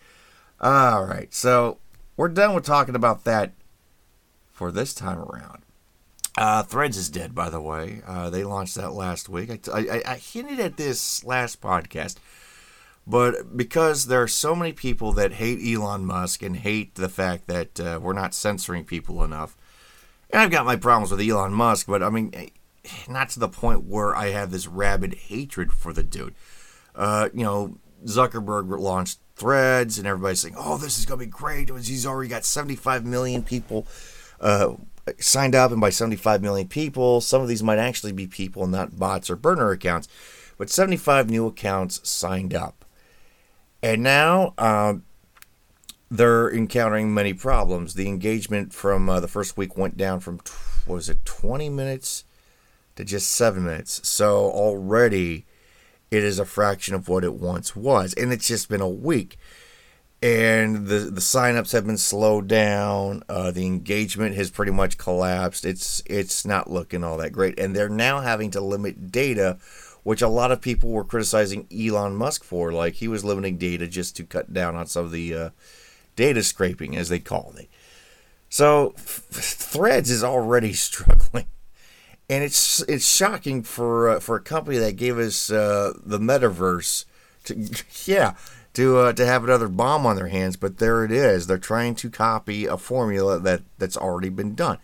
All 0.60 1.06
right, 1.06 1.34
so 1.34 1.78
we're 2.18 2.30
done 2.30 2.56
with 2.56 2.66
talking 2.66 2.96
about 2.96 3.24
that 3.26 3.54
for 4.52 4.72
this 4.72 4.94
time 4.94 5.20
around. 5.20 5.65
Uh, 6.38 6.64
Threads 6.64 6.98
is 6.98 7.10
dead, 7.10 7.34
by 7.34 7.50
the 7.50 7.62
way. 7.62 8.02
Uh, 8.06 8.30
they 8.30 8.44
launched 8.44 8.76
that 8.76 8.92
last 8.92 9.30
week. 9.30 9.70
I, 9.74 9.80
I, 9.80 10.02
I, 10.06 10.16
hinted 10.16 10.60
at 10.60 10.76
this 10.76 11.24
last 11.24 11.62
podcast, 11.62 12.18
but 13.08 13.56
because 13.56 14.08
there 14.08 14.22
are 14.22 14.28
so 14.28 14.54
many 14.54 14.74
people 14.74 15.14
that 15.14 15.34
hate 15.34 15.60
Elon 15.66 16.06
Musk 16.06 16.44
and 16.44 16.58
hate 16.58 16.96
the 16.96 17.08
fact 17.08 17.48
that 17.48 17.80
uh, 17.80 18.00
we're 18.02 18.14
not 18.14 18.34
censoring 18.34 18.84
people 18.84 19.24
enough, 19.24 19.56
and 20.30 20.42
I've 20.42 20.52
got 20.52 20.66
my 20.66 20.76
problems 20.76 21.12
with 21.12 21.22
Elon 21.22 21.54
Musk, 21.54 21.88
but 21.88 22.04
I 22.04 22.10
mean, 22.10 22.32
eh, 22.34 22.50
not 23.08 23.30
to 23.30 23.40
the 23.40 23.48
point 23.48 23.86
where 23.86 24.14
I 24.14 24.32
have 24.32 24.52
this 24.52 24.68
rabid 24.68 25.14
hatred 25.14 25.72
for 25.72 25.94
the 25.94 26.04
dude. 26.04 26.36
Uh, 26.94 27.30
you 27.34 27.44
know, 27.44 27.78
Zuckerberg 28.06 28.78
launched 28.78 29.20
Threads, 29.38 29.98
and 29.98 30.06
everybody's 30.06 30.42
saying, 30.42 30.56
"Oh, 30.58 30.78
this 30.78 31.00
is 31.00 31.06
gonna 31.06 31.20
be 31.20 31.26
great." 31.28 31.70
He's 31.70 32.06
already 32.06 32.30
got 32.30 32.44
75 32.44 33.06
million 33.06 33.42
people 33.42 33.88
uh, 34.40 34.76
signed 35.20 35.56
up, 35.56 35.72
and 35.72 35.82
by 35.82 35.90
75 35.90 36.42
million 36.42 36.68
people, 36.68 37.22
some 37.22 37.42
of 37.42 37.48
these 37.48 37.64
might 37.64 37.80
actually 37.80 38.12
be 38.12 38.28
people, 38.28 38.68
not 38.68 38.98
bots 38.98 39.30
or 39.30 39.36
burner 39.36 39.72
accounts, 39.72 40.08
but 40.58 40.70
75 40.70 41.30
new 41.30 41.48
accounts 41.48 42.08
signed 42.08 42.54
up. 42.54 42.86
And 43.84 44.02
now 44.02 44.54
uh, 44.58 44.96
they're 46.10 46.52
encountering 46.52 47.14
many 47.14 47.34
problems. 47.34 47.94
The 47.94 48.08
engagement 48.08 48.74
from 48.74 49.10
uh, 49.10 49.20
the 49.20 49.28
first 49.28 49.58
week 49.58 49.78
went 49.78 49.98
down 49.98 50.20
from, 50.20 50.40
was 50.88 51.10
it 51.10 51.24
20 51.26 51.70
minutes 51.70 52.24
to 52.96 53.04
just 53.04 53.32
seven 53.32 53.66
minutes. 53.66 54.08
So 54.08 54.50
already 54.50 55.46
it 56.12 56.24
is 56.24 56.40
a 56.40 56.46
fraction 56.46 56.96
of 56.96 57.08
what 57.10 57.24
it 57.24 57.34
once 57.34 57.76
was. 57.76 58.14
And 58.14 58.32
it's 58.32 58.48
just 58.48 58.70
been 58.70 58.82
a 58.82 58.90
week 58.90 59.38
and 60.26 60.88
the 60.88 60.98
the 61.12 61.22
signups 61.22 61.72
have 61.72 61.86
been 61.86 62.00
slowed 62.00 62.48
down. 62.48 63.22
Uh, 63.30 63.52
the 63.52 63.68
engagement 63.68 64.36
has 64.36 64.50
pretty 64.50 64.72
much 64.72 64.98
collapsed. 64.98 65.66
It's 65.66 66.02
it's 66.08 66.48
not 66.48 66.70
looking 66.70 67.04
all 67.04 67.18
that 67.18 67.32
great, 67.32 67.60
and 67.60 67.76
they're 67.76 67.90
now 67.90 68.22
having 68.22 68.50
to 68.52 68.62
limit 68.62 69.12
data, 69.12 69.60
which 70.02 70.24
a 70.24 70.28
lot 70.28 70.52
of 70.52 70.62
people 70.62 70.90
were 70.90 71.04
criticizing 71.04 71.68
Elon 71.72 72.16
Musk 72.16 72.44
for. 72.44 72.72
Like 72.72 72.96
he 72.96 73.08
was 73.08 73.24
limiting 73.24 73.60
data 73.60 73.88
just 73.88 74.16
to 74.16 74.24
cut 74.24 74.52
down 74.52 74.76
on 74.76 74.88
some 74.88 75.06
of 75.06 75.12
the 75.12 75.36
uh, 75.36 75.50
data 76.16 76.42
scraping, 76.42 76.98
as 76.98 77.10
they 77.10 77.20
call 77.20 77.54
it. 77.60 77.70
So 78.50 78.96
Threads 78.98 80.10
is 80.10 80.24
already 80.24 80.74
struggling, 80.88 81.46
and 82.28 82.44
it's 82.44 82.82
it's 82.88 83.08
shocking 83.08 83.62
for 83.62 84.10
uh, 84.10 84.20
for 84.20 84.38
a 84.38 84.42
company 84.42 84.80
that 84.80 84.96
gave 84.96 85.20
us 85.20 85.52
uh, 85.52 85.94
the 86.04 86.18
metaverse. 86.18 87.06
To, 87.44 87.70
yeah 88.12 88.34
to 88.76 88.98
uh, 88.98 89.14
to 89.14 89.26
have 89.26 89.44
another 89.44 89.68
bomb 89.68 90.06
on 90.06 90.16
their 90.16 90.28
hands, 90.28 90.56
but 90.56 90.78
there 90.78 91.04
it 91.04 91.12
is. 91.12 91.48
They're 91.48 91.58
trying 91.58 91.96
to 91.96 92.10
copy 92.10 92.66
a 92.66 92.78
formula 92.78 93.40
that 93.40 93.62
that's 93.78 93.98
already 93.98 94.30
been 94.30 94.56
done. 94.56 94.78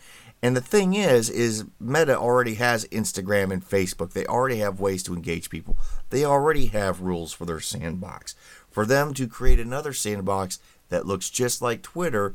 And 0.44 0.58
the 0.58 0.62
thing 0.62 0.96
is, 0.96 1.30
is 1.30 1.66
Meta 1.80 2.18
already 2.18 2.56
has 2.56 2.86
Instagram 2.86 3.52
and 3.52 3.64
Facebook. 3.64 4.14
They 4.14 4.26
already 4.26 4.58
have 4.58 4.80
ways 4.80 5.04
to 5.04 5.14
engage 5.14 5.52
people. 5.52 5.78
They 6.10 6.26
already 6.26 6.68
have 6.68 7.02
rules 7.02 7.32
for 7.32 7.46
their 7.46 7.60
sandbox. 7.60 8.34
For 8.72 8.86
them 8.86 9.14
to 9.16 9.28
create 9.28 9.60
another 9.60 9.94
sandbox 9.94 10.60
that 10.90 11.06
looks 11.06 11.30
just 11.30 11.62
like 11.62 11.84
Twitter 11.84 12.34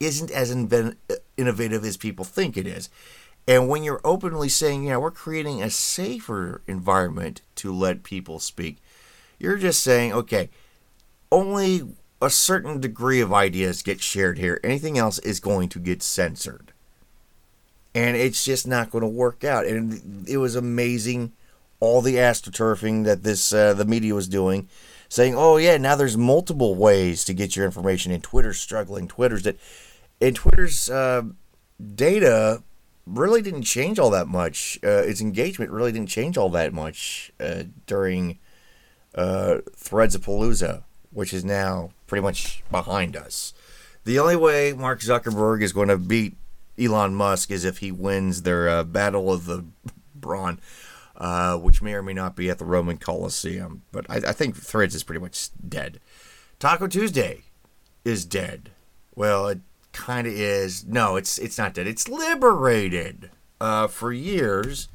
isn't 0.00 0.30
as 0.30 0.50
innovative 1.36 1.84
as 1.84 1.96
people 1.96 2.24
think 2.24 2.56
it 2.56 2.66
is. 2.66 2.88
And 3.46 3.68
when 3.68 3.82
you're 3.82 4.00
openly 4.04 4.48
saying, 4.48 4.84
yeah, 4.84 4.96
we're 4.96 5.10
creating 5.10 5.62
a 5.62 5.68
safer 5.68 6.62
environment 6.66 7.42
to 7.56 7.74
let 7.74 8.04
people 8.04 8.38
speak, 8.38 8.78
you're 9.38 9.58
just 9.58 9.82
saying, 9.82 10.14
okay, 10.14 10.48
only 11.30 11.82
a 12.20 12.30
certain 12.30 12.80
degree 12.80 13.20
of 13.20 13.32
ideas 13.32 13.82
get 13.82 14.00
shared 14.00 14.38
here. 14.38 14.60
Anything 14.64 14.98
else 14.98 15.18
is 15.20 15.40
going 15.40 15.68
to 15.70 15.78
get 15.78 16.02
censored. 16.02 16.72
And 17.94 18.16
it's 18.16 18.44
just 18.44 18.66
not 18.66 18.90
going 18.90 19.02
to 19.02 19.08
work 19.08 19.44
out. 19.44 19.66
And 19.66 20.28
it 20.28 20.38
was 20.38 20.56
amazing 20.56 21.32
all 21.80 22.00
the 22.00 22.16
astroturfing 22.16 23.04
that 23.04 23.22
this 23.22 23.52
uh, 23.52 23.74
the 23.74 23.84
media 23.84 24.14
was 24.14 24.26
doing, 24.26 24.68
saying, 25.08 25.34
"Oh 25.36 25.58
yeah, 25.58 25.76
now 25.76 25.96
there's 25.96 26.16
multiple 26.16 26.74
ways 26.74 27.24
to 27.24 27.34
get 27.34 27.56
your 27.56 27.66
information." 27.66 28.10
And 28.10 28.22
Twitter's 28.22 28.58
struggling. 28.58 29.06
Twitter's 29.06 29.42
that, 29.42 29.58
and 30.20 30.34
Twitter's 30.34 30.88
uh, 30.88 31.22
data 31.94 32.62
really 33.06 33.42
didn't 33.42 33.62
change 33.62 33.98
all 33.98 34.10
that 34.10 34.28
much. 34.28 34.78
Uh, 34.82 35.02
its 35.02 35.20
engagement 35.20 35.70
really 35.70 35.92
didn't 35.92 36.08
change 36.08 36.38
all 36.38 36.48
that 36.50 36.72
much 36.72 37.30
uh, 37.38 37.64
during 37.86 38.38
uh, 39.14 39.58
Threads 39.76 40.14
of 40.14 40.22
Palooza, 40.22 40.84
which 41.14 41.32
is 41.32 41.44
now 41.44 41.90
pretty 42.06 42.22
much 42.22 42.62
behind 42.70 43.16
us. 43.16 43.54
The 44.04 44.18
only 44.18 44.36
way 44.36 44.74
Mark 44.74 45.00
Zuckerberg 45.00 45.62
is 45.62 45.72
going 45.72 45.88
to 45.88 45.96
beat 45.96 46.36
Elon 46.78 47.14
Musk 47.14 47.50
is 47.50 47.64
if 47.64 47.78
he 47.78 47.90
wins 47.90 48.42
their 48.42 48.68
uh, 48.68 48.84
Battle 48.84 49.32
of 49.32 49.46
the 49.46 49.64
Brawn, 50.14 50.60
uh, 51.16 51.56
which 51.56 51.80
may 51.80 51.94
or 51.94 52.02
may 52.02 52.12
not 52.12 52.36
be 52.36 52.50
at 52.50 52.58
the 52.58 52.64
Roman 52.64 52.98
Coliseum. 52.98 53.82
But 53.92 54.04
I, 54.10 54.16
I 54.16 54.32
think 54.32 54.56
Threads 54.56 54.94
is 54.94 55.04
pretty 55.04 55.20
much 55.20 55.48
dead. 55.66 56.00
Taco 56.58 56.86
Tuesday 56.86 57.44
is 58.04 58.24
dead. 58.24 58.70
Well, 59.14 59.48
it 59.48 59.60
kind 59.92 60.26
of 60.26 60.34
is. 60.34 60.84
No, 60.84 61.16
it's 61.16 61.38
it's 61.38 61.56
not 61.56 61.74
dead. 61.74 61.86
It's 61.86 62.08
liberated. 62.08 63.30
Uh, 63.60 63.86
for 63.86 64.12
years, 64.12 64.88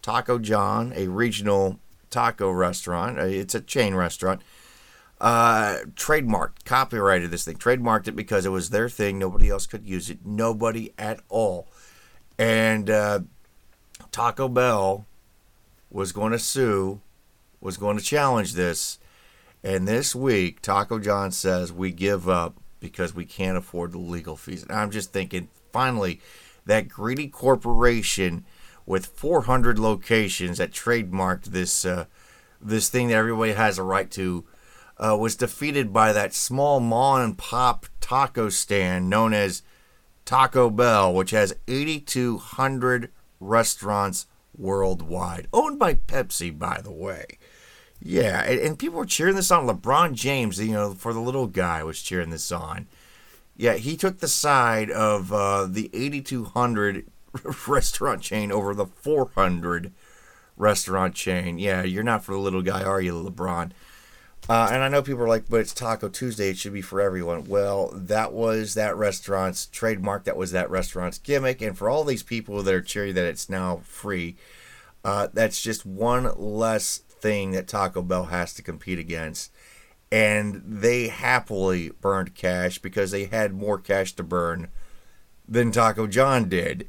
Taco 0.00 0.38
John, 0.38 0.92
a 0.96 1.06
regional 1.08 1.78
taco 2.10 2.50
restaurant, 2.50 3.18
uh, 3.18 3.24
it's 3.24 3.54
a 3.54 3.60
chain 3.60 3.94
restaurant, 3.94 4.42
uh, 5.22 5.78
trademarked, 5.94 6.64
copyrighted 6.64 7.30
this 7.30 7.44
thing, 7.44 7.56
trademarked 7.56 8.08
it 8.08 8.16
because 8.16 8.44
it 8.44 8.50
was 8.50 8.70
their 8.70 8.88
thing. 8.88 9.20
Nobody 9.20 9.48
else 9.48 9.66
could 9.66 9.86
use 9.86 10.10
it. 10.10 10.26
Nobody 10.26 10.92
at 10.98 11.20
all. 11.28 11.68
And 12.38 12.90
uh, 12.90 13.20
Taco 14.10 14.48
Bell 14.48 15.06
was 15.92 16.10
going 16.10 16.32
to 16.32 16.40
sue, 16.40 17.00
was 17.60 17.76
going 17.76 17.96
to 17.96 18.02
challenge 18.02 18.54
this. 18.54 18.98
And 19.62 19.86
this 19.86 20.12
week, 20.12 20.60
Taco 20.60 20.98
John 20.98 21.30
says 21.30 21.72
we 21.72 21.92
give 21.92 22.28
up 22.28 22.56
because 22.80 23.14
we 23.14 23.24
can't 23.24 23.56
afford 23.56 23.92
the 23.92 23.98
legal 23.98 24.36
fees. 24.36 24.64
And 24.64 24.72
I'm 24.72 24.90
just 24.90 25.12
thinking, 25.12 25.48
finally, 25.72 26.20
that 26.66 26.88
greedy 26.88 27.28
corporation 27.28 28.44
with 28.86 29.06
400 29.06 29.78
locations 29.78 30.58
that 30.58 30.72
trademarked 30.72 31.44
this 31.44 31.84
uh, 31.84 32.06
this 32.60 32.88
thing 32.88 33.08
that 33.08 33.14
everybody 33.14 33.52
has 33.52 33.78
a 33.78 33.84
right 33.84 34.10
to 34.12 34.44
uh, 35.04 35.16
was 35.16 35.36
defeated 35.36 35.92
by 35.92 36.12
that 36.12 36.34
small 36.34 36.78
mom 36.80 37.20
and 37.20 37.38
pop 37.38 37.86
taco 38.00 38.48
stand 38.48 39.10
known 39.10 39.32
as 39.34 39.62
Taco 40.24 40.70
Bell, 40.70 41.12
which 41.12 41.30
has 41.32 41.56
8,200 41.66 43.10
restaurants 43.40 44.26
worldwide, 44.56 45.48
owned 45.52 45.78
by 45.78 45.94
Pepsi, 45.94 46.56
by 46.56 46.80
the 46.82 46.92
way. 46.92 47.38
Yeah, 48.00 48.42
and, 48.42 48.60
and, 48.60 48.78
people 48.78 48.98
were 48.98 49.06
cheering 49.06 49.36
this 49.36 49.50
on. 49.50 49.66
LeBron 49.66 50.14
James, 50.14 50.58
you 50.58 50.72
know, 50.72 50.92
for 50.94 51.12
the 51.12 51.20
little 51.20 51.46
guy, 51.46 51.82
was 51.84 52.02
cheering 52.02 52.30
this 52.30 52.50
on. 52.50 52.88
Yeah, 53.56 53.74
he 53.74 53.96
took 53.96 54.18
the 54.18 54.28
side 54.28 54.90
of 54.90 55.32
uh, 55.32 55.66
the 55.66 55.88
8,200 55.92 57.06
restaurant 57.68 58.22
chain 58.22 58.50
over 58.50 58.74
the 58.74 58.86
400 58.86 59.92
restaurant 60.56 61.14
chain. 61.14 61.58
Yeah, 61.58 61.82
you're 61.82 62.02
not 62.02 62.24
for 62.24 62.32
the 62.32 62.38
little 62.38 62.62
guy, 62.62 62.82
are 62.82 63.00
you, 63.00 63.12
LeBron? 63.12 63.70
Uh, 64.48 64.68
and 64.72 64.82
I 64.82 64.88
know 64.88 65.02
people 65.02 65.22
are 65.22 65.28
like, 65.28 65.48
but 65.48 65.60
it's 65.60 65.72
Taco 65.72 66.08
Tuesday. 66.08 66.50
It 66.50 66.58
should 66.58 66.72
be 66.72 66.82
for 66.82 67.00
everyone. 67.00 67.44
Well, 67.44 67.90
that 67.94 68.32
was 68.32 68.74
that 68.74 68.96
restaurant's 68.96 69.66
trademark. 69.66 70.24
That 70.24 70.36
was 70.36 70.50
that 70.50 70.68
restaurant's 70.68 71.18
gimmick. 71.18 71.62
And 71.62 71.78
for 71.78 71.88
all 71.88 72.02
these 72.02 72.24
people 72.24 72.62
that 72.62 72.74
are 72.74 72.82
cheering 72.82 73.14
that 73.14 73.24
it's 73.24 73.48
now 73.48 73.82
free, 73.84 74.36
uh, 75.04 75.28
that's 75.32 75.62
just 75.62 75.86
one 75.86 76.32
less 76.36 76.98
thing 76.98 77.52
that 77.52 77.68
Taco 77.68 78.02
Bell 78.02 78.24
has 78.24 78.52
to 78.54 78.62
compete 78.62 78.98
against. 78.98 79.52
And 80.10 80.60
they 80.66 81.08
happily 81.08 81.90
burned 82.00 82.34
cash 82.34 82.78
because 82.78 83.12
they 83.12 83.26
had 83.26 83.54
more 83.54 83.78
cash 83.78 84.12
to 84.14 84.22
burn 84.22 84.68
than 85.48 85.70
Taco 85.70 86.06
John 86.06 86.48
did. 86.48 86.88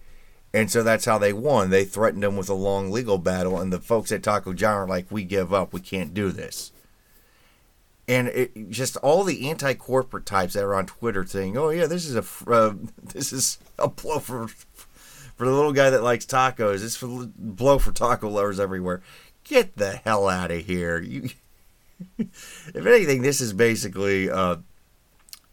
And 0.54 0.70
so 0.70 0.84
that's 0.84 1.06
how 1.06 1.18
they 1.20 1.34
won. 1.34 1.70
They 1.70 1.86
threatened 1.86 2.24
them 2.24 2.36
with 2.36 2.50
a 2.50 2.54
long 2.54 2.92
legal 2.92 3.18
battle, 3.18 3.60
and 3.60 3.72
the 3.72 3.80
folks 3.80 4.12
at 4.12 4.22
Taco 4.22 4.54
John 4.54 4.76
are 4.76 4.88
like, 4.88 5.10
"We 5.10 5.24
give 5.24 5.52
up. 5.52 5.74
We 5.74 5.80
can't 5.80 6.14
do 6.14 6.32
this." 6.32 6.73
And 8.08 8.28
it, 8.28 8.70
just 8.70 8.98
all 8.98 9.24
the 9.24 9.50
anti-corporate 9.50 10.26
types 10.26 10.54
that 10.54 10.64
are 10.64 10.76
on 10.76 10.86
Twitter 10.86 11.26
saying, 11.26 11.58
"Oh 11.58 11.70
yeah, 11.70 11.86
this 11.86 12.06
is 12.06 12.16
a 12.16 12.52
uh, 12.52 12.74
this 13.14 13.32
is 13.32 13.60
a 13.80 13.88
blow 13.88 14.20
for 14.20 14.48
for 14.48 15.46
the 15.46 15.54
little 15.54 15.74
guy 15.74 15.90
that 15.90 16.04
likes 16.04 16.26
tacos. 16.26 16.84
It's 16.84 16.98
for 16.98 17.30
blow 17.38 17.80
for 17.80 17.92
taco 17.92 18.30
lovers 18.30 18.60
everywhere." 18.60 19.02
get 19.44 19.78
the 19.78 19.92
hell 19.98 20.28
out 20.28 20.52
of 20.52 20.66
here. 20.66 21.00
You, 21.00 21.30
if 22.18 22.86
anything, 22.86 23.22
this 23.22 23.42
is 23.42 23.54
basically 23.54 24.30
uh, 24.30 24.58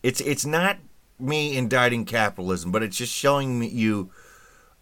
it's 0.03 0.21
it's 0.21 0.47
not 0.47 0.79
me 1.19 1.57
indicting 1.57 2.05
capitalism, 2.05 2.73
but 2.73 2.83
it's 2.83 2.97
just 2.97 3.13
showing 3.13 3.63
you 3.63 4.11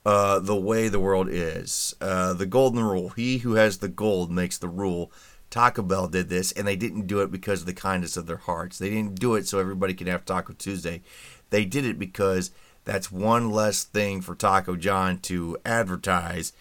uh, 0.06 0.38
the 0.38 0.56
way 0.56 0.88
the 0.88 1.00
world 1.00 1.28
is. 1.30 1.94
Uh, 2.00 2.32
the 2.32 2.46
golden 2.46 2.82
rule: 2.82 3.10
he 3.10 3.38
who 3.38 3.54
has 3.54 3.78
the 3.78 3.88
gold 3.88 4.30
makes 4.30 4.58
the 4.58 4.68
rule. 4.68 5.12
Taco 5.50 5.82
Bell 5.82 6.08
did 6.08 6.28
this, 6.28 6.52
and 6.52 6.66
they 6.66 6.76
didn't 6.76 7.06
do 7.06 7.20
it 7.20 7.30
because 7.30 7.60
of 7.60 7.66
the 7.66 7.72
kindness 7.72 8.16
of 8.16 8.26
their 8.26 8.36
hearts. 8.36 8.78
They 8.78 8.90
didn't 8.90 9.18
do 9.18 9.34
it 9.34 9.48
so 9.48 9.58
everybody 9.58 9.94
can 9.94 10.06
have 10.06 10.24
Taco 10.24 10.52
Tuesday. 10.52 11.02
They 11.50 11.64
did 11.64 11.84
it 11.84 11.98
because 11.98 12.50
that's 12.84 13.12
one 13.12 13.50
less 13.50 13.84
thing 13.84 14.20
for 14.20 14.34
Taco 14.34 14.76
John 14.76 15.18
to 15.20 15.56
advertise, 15.64 16.52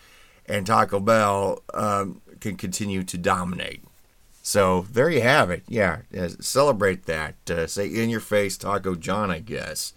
and 0.45 0.65
Taco 0.65 0.99
Bell 0.99 1.63
um, 1.73 2.21
can 2.39 2.55
continue 2.55 3.03
to 3.03 3.17
dominate. 3.17 3.83
So 4.43 4.85
there 4.91 5.09
you 5.09 5.21
have 5.21 5.49
it. 5.49 5.63
Yeah, 5.67 5.99
celebrate 6.39 7.05
that. 7.05 7.35
Uh, 7.49 7.67
say 7.67 7.87
in 7.87 8.09
your 8.09 8.21
face, 8.21 8.57
Taco 8.57 8.95
John, 8.95 9.29
I 9.29 9.39
guess. 9.39 9.91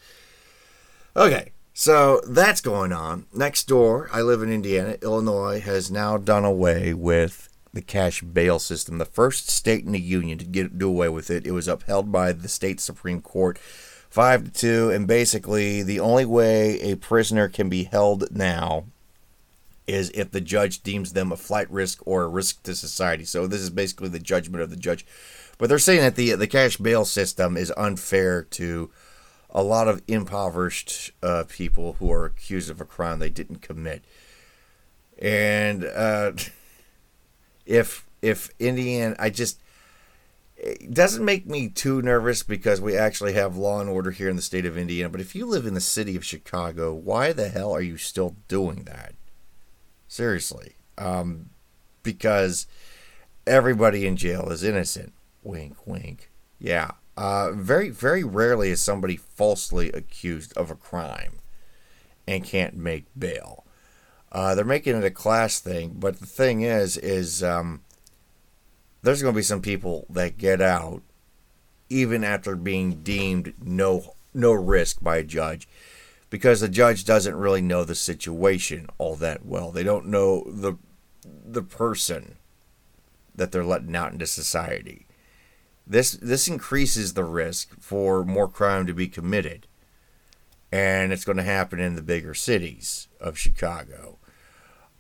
Okay, 1.17 1.53
so 1.73 2.21
that's 2.27 2.61
going 2.61 2.93
on. 2.93 3.27
Next 3.33 3.69
door, 3.69 4.11
I 4.13 4.23
live 4.23 4.43
in 4.43 4.53
Indiana. 4.53 4.97
Illinois 5.03 5.61
has 5.61 5.91
now 5.91 6.17
done 6.17 6.45
away 6.45 6.95
with 6.95 7.49
the 7.73 7.83
cash 7.83 8.23
bail 8.23 8.59
system. 8.59 8.99
The 8.99 9.05
first 9.05 9.49
state 9.49 9.85
in 9.85 9.93
the 9.93 10.01
union 10.01 10.39
to 10.39 10.45
get 10.45 10.79
do 10.79 10.89
away 10.89 11.09
with 11.09 11.31
it. 11.31 11.47
It 11.47 11.53
was 11.53 11.69
upheld 11.69 12.11
by 12.11 12.33
the 12.33 12.49
state 12.49 12.81
supreme 12.81 13.23
court, 13.23 13.59
five 13.59 14.45
to 14.45 14.51
two. 14.51 14.91
And 14.91 15.07
basically, 15.07 15.83
the 15.83 16.01
only 16.01 16.25
way 16.25 16.81
a 16.81 16.97
prisoner 16.97 17.49
can 17.49 17.69
be 17.69 17.85
held 17.85 18.31
now 18.31 18.87
is 19.87 20.11
if 20.11 20.31
the 20.31 20.41
judge 20.41 20.83
deems 20.83 21.13
them 21.13 21.33
a 21.33 21.37
flight 21.37 21.71
risk 21.71 22.01
or 22.07 22.23
a 22.23 22.29
risk 22.29 22.63
to 22.63 22.75
society. 22.75 23.25
So 23.25 23.47
this 23.47 23.61
is 23.61 23.71
basically 23.71 24.09
the 24.09 24.19
judgment 24.19 24.63
of 24.63 24.71
the 24.71 24.77
judge. 24.77 25.05
But 25.59 25.69
they're 25.69 25.79
saying 25.79 26.01
that 26.01 26.17
the 26.17 26.33
the 26.35 26.47
cash 26.47 26.77
bail 26.77 27.05
system 27.05 27.57
is 27.57 27.73
unfair 27.77 28.43
to 28.43 28.91
a 29.51 29.63
lot 29.63 29.89
of 29.89 30.03
impoverished 30.07 31.11
uh, 31.23 31.45
people 31.49 31.95
who 31.95 32.11
are 32.13 32.25
accused 32.25 32.71
of 32.71 32.81
a 32.81 32.85
crime 32.85 33.19
they 33.19 33.31
didn't 33.31 33.63
commit. 33.63 34.05
And 35.19 35.85
uh, 35.85 36.33
if 37.71 38.05
if 38.21 38.51
Indiana, 38.59 39.17
I 39.19 39.31
just 39.31 39.59
it 40.57 40.93
doesn't 40.93 41.25
make 41.25 41.47
me 41.47 41.69
too 41.69 42.03
nervous 42.03 42.43
because 42.43 42.81
we 42.81 42.95
actually 42.95 43.33
have 43.33 43.57
law 43.57 43.81
and 43.81 43.89
order 43.89 44.11
here 44.11 44.29
in 44.29 44.37
the 44.37 44.43
state 44.43 44.67
of 44.67 44.77
Indiana. 44.77 45.09
But 45.09 45.23
if 45.23 45.35
you 45.35 45.47
live 45.47 45.65
in 45.65 45.73
the 45.73 45.81
city 45.81 46.17
of 46.17 46.25
Chicago, 46.25 46.93
why 46.93 47.33
the 47.33 47.49
hell 47.49 47.73
are 47.73 47.81
you 47.81 47.97
still 47.97 48.37
doing 48.49 48.83
that? 48.85 49.15
Seriously. 50.07 50.75
Um, 50.99 51.49
because 52.03 52.67
everybody 53.47 54.07
in 54.07 54.17
jail 54.17 54.51
is 54.51 54.63
innocent. 54.63 55.15
Wink, 55.43 55.87
wink. 55.87 56.31
Yeah. 56.59 56.91
Uh, 57.17 57.53
very, 57.53 57.89
very 57.89 58.25
rarely 58.25 58.71
is 58.71 58.83
somebody 58.83 59.17
falsely 59.17 59.91
accused 59.93 60.55
of 60.59 60.71
a 60.71 60.75
crime 60.75 61.39
and 62.29 62.45
can't 62.45 62.77
make 62.77 63.07
bail. 63.19 63.65
Uh, 64.33 64.55
they're 64.55 64.65
making 64.65 64.97
it 64.97 65.05
a 65.05 65.11
class 65.11 65.59
thing, 65.59 65.97
but 65.99 66.21
the 66.21 66.27
thing 66.27 66.63
is, 66.63 66.97
is 66.97 67.43
um, 67.43 67.83
there's 69.03 69.23
going 69.23 69.35
to 69.35 69.39
be 69.39 69.43
some 69.43 69.63
people 69.63 70.07
that 70.09 70.39
get 70.39 70.61
out 70.61 71.03
even 71.89 72.23
after 72.23 72.55
being 72.55 73.03
deemed 73.03 73.53
no 73.63 74.15
no 74.33 74.53
risk 74.53 75.03
by 75.03 75.17
a 75.17 75.25
judge 75.25 75.67
because 76.31 76.61
the 76.61 76.69
judge 76.69 77.05
doesn't 77.05 77.35
really 77.35 77.61
know 77.61 77.83
the 77.83 77.97
situation 77.97 78.89
all 78.97 79.17
that 79.17 79.45
well. 79.45 79.73
They 79.73 79.83
don't 79.83 80.07
know 80.07 80.45
the 80.47 80.75
the 81.25 81.63
person 81.63 82.37
that 83.35 83.51
they're 83.53 83.65
letting 83.65 83.97
out 83.97 84.13
into 84.13 84.27
society. 84.27 85.07
This 85.87 86.13
this 86.13 86.47
increases 86.47 87.15
the 87.15 87.25
risk 87.25 87.81
for 87.81 88.25
more 88.25 88.49
crime 88.49 88.87
to 88.87 88.95
be 88.95 89.09
committed. 89.09 89.67
And 90.73 91.13
it's 91.13 91.25
going 91.25 91.39
to 91.39 91.43
happen 91.43 91.81
in 91.81 91.97
the 91.97 92.03
bigger 92.03 92.33
cities 92.33 93.09
of 93.21 93.37
Chicago. 93.37 94.19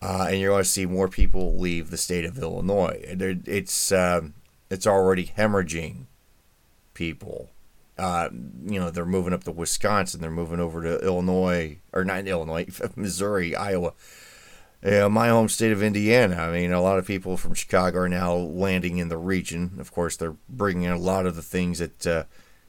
Uh, 0.02 0.28
and 0.30 0.40
you're 0.40 0.52
going 0.52 0.62
to 0.62 0.68
see 0.68 0.86
more 0.86 1.08
people 1.08 1.58
leave 1.58 1.90
the 1.90 1.98
state 1.98 2.24
of 2.24 2.38
Illinois. 2.38 2.98
It's 3.02 3.92
um, 3.92 4.34
it's 4.70 4.86
already 4.86 5.26
hemorrhaging 5.26 6.06
people 6.94 7.50
uh, 8.00 8.30
you 8.64 8.80
know, 8.80 8.90
they're 8.90 9.04
moving 9.04 9.34
up 9.34 9.44
to 9.44 9.52
Wisconsin, 9.52 10.22
they're 10.22 10.30
moving 10.30 10.58
over 10.58 10.82
to 10.82 11.04
Illinois, 11.04 11.76
or 11.92 12.02
not 12.02 12.26
Illinois, 12.26 12.66
Missouri, 12.96 13.54
Iowa. 13.54 13.92
Yeah, 14.82 15.08
my 15.08 15.28
home 15.28 15.50
state 15.50 15.72
of 15.72 15.82
Indiana. 15.82 16.36
I 16.36 16.50
mean, 16.50 16.72
a 16.72 16.80
lot 16.80 16.98
of 16.98 17.06
people 17.06 17.36
from 17.36 17.52
Chicago 17.52 17.98
are 17.98 18.08
now 18.08 18.32
landing 18.32 18.96
in 18.96 19.10
the 19.10 19.18
region. 19.18 19.72
Of 19.78 19.92
course, 19.92 20.16
they're 20.16 20.36
bringing 20.48 20.88
a 20.88 20.96
lot 20.96 21.26
of 21.26 21.36
the 21.36 21.42
things 21.42 21.80
that 21.80 22.06
uh, 22.06 22.24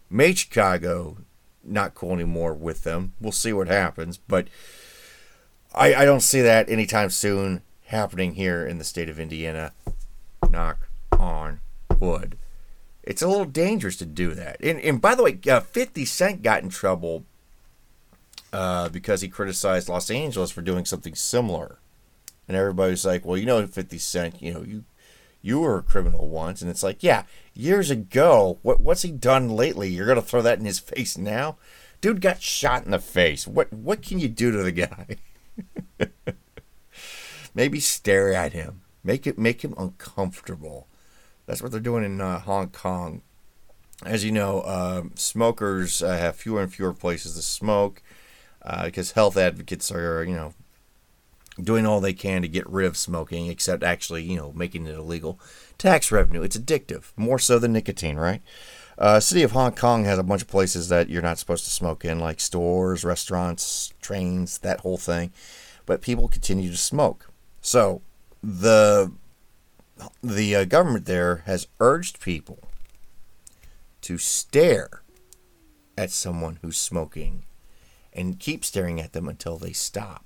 made 0.10 0.38
Chicago 0.38 1.20
not 1.63 1.96
cool 1.96 2.12
anymore 2.12 2.54
with 2.54 2.84
them. 2.84 3.13
We'll 3.22 3.32
see 3.32 3.54
what 3.54 3.70
happens. 3.70 4.17
But 4.17 4.50
I, 5.74 5.94
I 5.94 6.06
don't 6.06 6.22
see 6.22 6.42
that 6.42 6.70
anytime 6.70 7.10
soon 7.10 7.62
happening 7.86 8.36
here 8.36 8.66
in 8.66 8.78
the 8.78 8.84
state 8.84 9.10
of 9.10 9.20
Indiana. 9.20 9.74
Knock 10.50 10.90
on 11.12 11.60
wood. 12.00 12.38
It's 13.04 13.22
a 13.22 13.28
little 13.28 13.46
dangerous 13.46 13.98
to 13.98 14.06
do 14.06 14.34
that. 14.34 14.58
And, 14.62 14.80
and 14.80 15.02
by 15.02 15.16
the 15.16 15.24
way, 15.24 15.40
uh, 15.50 15.62
50 15.62 16.06
Cent 16.06 16.44
got 16.44 16.64
in 16.64 16.70
trouble 16.70 17.26
uh, 18.54 18.90
because 18.90 19.22
he 19.22 19.28
criticized 19.28 19.90
Los 19.90 20.12
Angeles 20.12 20.52
for 20.52 20.62
doing 20.62 20.86
something 20.86 21.16
similar. 21.16 21.80
And 22.48 22.58
everybody's 22.58 23.06
like, 23.06 23.26
well, 23.26 23.38
you 23.38 23.46
know, 23.46 23.66
50 23.66 23.98
Cent, 23.98 24.42
you 24.42 24.54
know, 24.54 24.62
you 24.62 24.84
you 25.44 25.60
were 25.60 25.78
a 25.78 25.84
criminal 25.84 26.28
once. 26.28 26.62
And 26.62 26.70
it's 26.70 26.84
like, 26.84 27.02
yeah, 27.02 27.24
years 27.56 27.90
ago. 27.90 28.60
What 28.62 28.82
What's 28.82 29.02
he 29.02 29.12
done 29.12 29.50
lately? 29.50 29.90
You're 29.90 30.06
going 30.06 30.22
to 30.22 30.22
throw 30.22 30.42
that 30.42 30.60
in 30.60 30.66
his 30.66 30.80
face 30.94 31.18
now? 31.18 31.58
Dude 32.00 32.22
got 32.22 32.42
shot 32.42 32.86
in 32.86 32.92
the 32.92 33.00
face. 33.00 33.48
What 33.48 33.72
What 33.74 34.02
can 34.02 34.20
you 34.20 34.28
do 34.28 34.52
to 34.52 34.64
the 34.64 34.72
guy? 34.72 35.18
Maybe 37.56 37.80
stare 37.80 38.34
at 38.34 38.54
him. 38.54 38.82
Make 39.04 39.26
it 39.26 39.38
make 39.38 39.64
him 39.64 39.74
uncomfortable. 39.78 40.88
That's 41.46 41.62
what 41.62 41.72
they're 41.72 41.80
doing 41.80 42.04
in 42.04 42.22
uh, 42.22 42.40
Hong 42.40 42.70
Kong. 42.70 43.22
As 44.06 44.24
you 44.24 44.32
know, 44.32 44.62
uh, 44.62 45.04
smokers 45.16 46.02
uh, 46.02 46.18
have 46.18 46.36
fewer 46.36 46.62
and 46.62 46.74
fewer 46.74 46.94
places 46.94 47.36
to 47.36 47.42
smoke 47.42 48.02
uh, 48.62 48.86
because 48.86 49.12
health 49.12 49.38
advocates 49.38 49.92
are, 49.92 50.24
you 50.24 50.36
know, 50.36 50.54
doing 51.62 51.86
all 51.86 52.00
they 52.00 52.14
can 52.14 52.42
to 52.42 52.48
get 52.48 52.68
rid 52.70 52.88
of 52.88 52.98
smoking, 52.98 53.48
except 53.48 53.84
actually, 53.84 54.24
you 54.24 54.38
know, 54.38 54.54
making 54.54 54.88
it 54.88 54.96
illegal. 54.96 55.40
Tax 55.78 56.12
revenue, 56.12 56.42
it's 56.42 56.58
addictive, 56.58 57.12
more 57.16 57.40
so 57.40 57.60
than 57.60 57.74
nicotine, 57.74 58.18
right? 58.18 58.42
Uh, 58.98 59.20
city 59.20 59.42
of 59.42 59.52
Hong 59.52 59.74
Kong 59.74 60.06
has 60.06 60.20
a 60.20 60.24
bunch 60.24 60.44
of 60.44 60.48
places 60.48 60.90
that 60.90 61.10
you're 61.10 61.22
not 61.22 61.40
supposed 61.40 61.64
to 61.64 61.72
smoke 61.72 62.06
in, 62.06 62.20
like 62.20 62.40
stores, 62.40 63.04
restaurants, 63.04 63.94
trains, 64.02 64.60
that 64.60 64.82
whole 64.82 64.98
thing. 64.98 65.32
But 65.86 66.02
people 66.02 66.28
continue 66.28 66.70
to 66.70 66.78
smoke. 66.78 67.32
So 67.62 68.02
the 68.44 69.12
the 70.24 70.56
uh, 70.56 70.65
government 70.65 71.06
there 71.06 71.44
has 71.46 71.67
urged 71.80 72.20
people 72.22 72.60
to 74.02 74.17
stare 74.17 75.04
at 75.98 76.12
someone 76.12 76.58
who's 76.62 76.78
smoking 76.78 77.44
and 78.13 78.39
keep 78.39 78.65
staring 78.65 79.00
at 79.00 79.13
them 79.13 79.28
until 79.28 79.58
they 79.58 79.74
stop. 79.74 80.26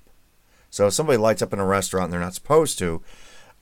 So 0.70 0.88
if 0.88 0.94
somebody 0.94 1.18
lights 1.18 1.42
up 1.42 1.54
in 1.54 1.60
a 1.60 1.66
restaurant 1.66 2.06
and 2.06 2.14
they're 2.14 2.20
not 2.20 2.34
supposed 2.34 2.80
to, 2.80 3.02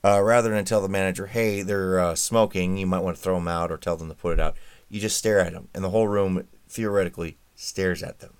uh, 0.04 0.22
rather 0.22 0.50
than 0.50 0.64
tell 0.64 0.80
the 0.80 0.88
manager, 0.88 1.26
hey, 1.26 1.62
they're 1.62 1.98
uh, 1.98 2.14
smoking, 2.14 2.76
you 2.76 2.86
might 2.86 3.02
want 3.02 3.16
to 3.16 3.22
throw 3.22 3.34
them 3.34 3.48
out 3.48 3.72
or 3.72 3.76
tell 3.76 3.96
them 3.96 4.08
to 4.08 4.14
put 4.14 4.34
it 4.34 4.40
out, 4.40 4.56
you 4.88 5.00
just 5.00 5.16
stare 5.16 5.40
at 5.40 5.52
them. 5.52 5.68
And 5.74 5.82
the 5.82 5.90
whole 5.90 6.08
room 6.08 6.46
theoretically 6.68 7.38
stares 7.54 8.02
at 8.02 8.20
them. 8.20 8.34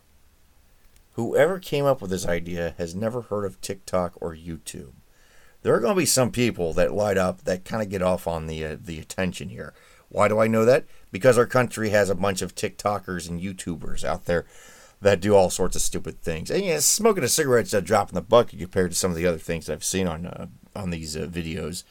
Whoever 1.15 1.59
came 1.59 1.85
up 1.85 2.03
with 2.03 2.11
this 2.11 2.27
idea 2.27 2.75
has 2.77 2.95
never 2.95 3.23
heard 3.23 3.45
of 3.45 3.61
TikTok 3.61 4.15
or 4.21 4.35
YouTube. 4.35 4.93
There 5.63 5.75
are 5.75 5.81
going 5.81 5.95
to 5.95 6.01
be 6.01 6.07
some 6.07 6.31
people 6.31 6.73
that 6.75 6.93
light 6.93 7.17
up 7.17 7.45
that 7.45 7.65
kind 7.65 7.83
of 7.83 7.89
get 7.89 8.03
off 8.03 8.27
on 8.27 8.47
the 8.47 8.65
uh, 8.65 8.77
the 8.81 8.99
attention 8.99 9.49
here. 9.49 9.73
Why 10.09 10.29
do 10.29 10.39
I 10.39 10.47
know 10.47 10.65
that? 10.65 10.85
Because 11.11 11.39
our 11.39 11.47
country 11.47 11.91
has 11.91 12.11
a 12.11 12.15
bunch 12.15 12.43
of 12.43 12.55
TikTokers 12.55 13.29
and 13.29 13.41
YouTubers 13.41 14.05
out 14.05 14.27
there 14.27 14.45
that 15.01 15.21
do 15.21 15.35
all 15.35 15.51
sorts 15.51 15.77
of 15.77 15.83
stupid 15.83 16.21
things. 16.21 16.51
And 16.51 16.65
yeah, 16.65 16.81
smoking 16.81 17.25
a 17.25 17.29
cigarette's 17.29 17.75
a 17.75 17.81
drop 17.81 18.09
in 18.09 18.15
the 18.15 18.21
bucket 18.21 18.59
compared 18.59 18.91
to 18.91 18.97
some 18.97 19.11
of 19.11 19.17
the 19.17 19.27
other 19.27 19.39
things 19.39 19.71
I've 19.71 19.85
seen 19.85 20.07
on 20.07 20.27
uh, 20.27 20.47
on 20.75 20.91
these 20.91 21.17
uh, 21.17 21.27
videos. 21.27 21.85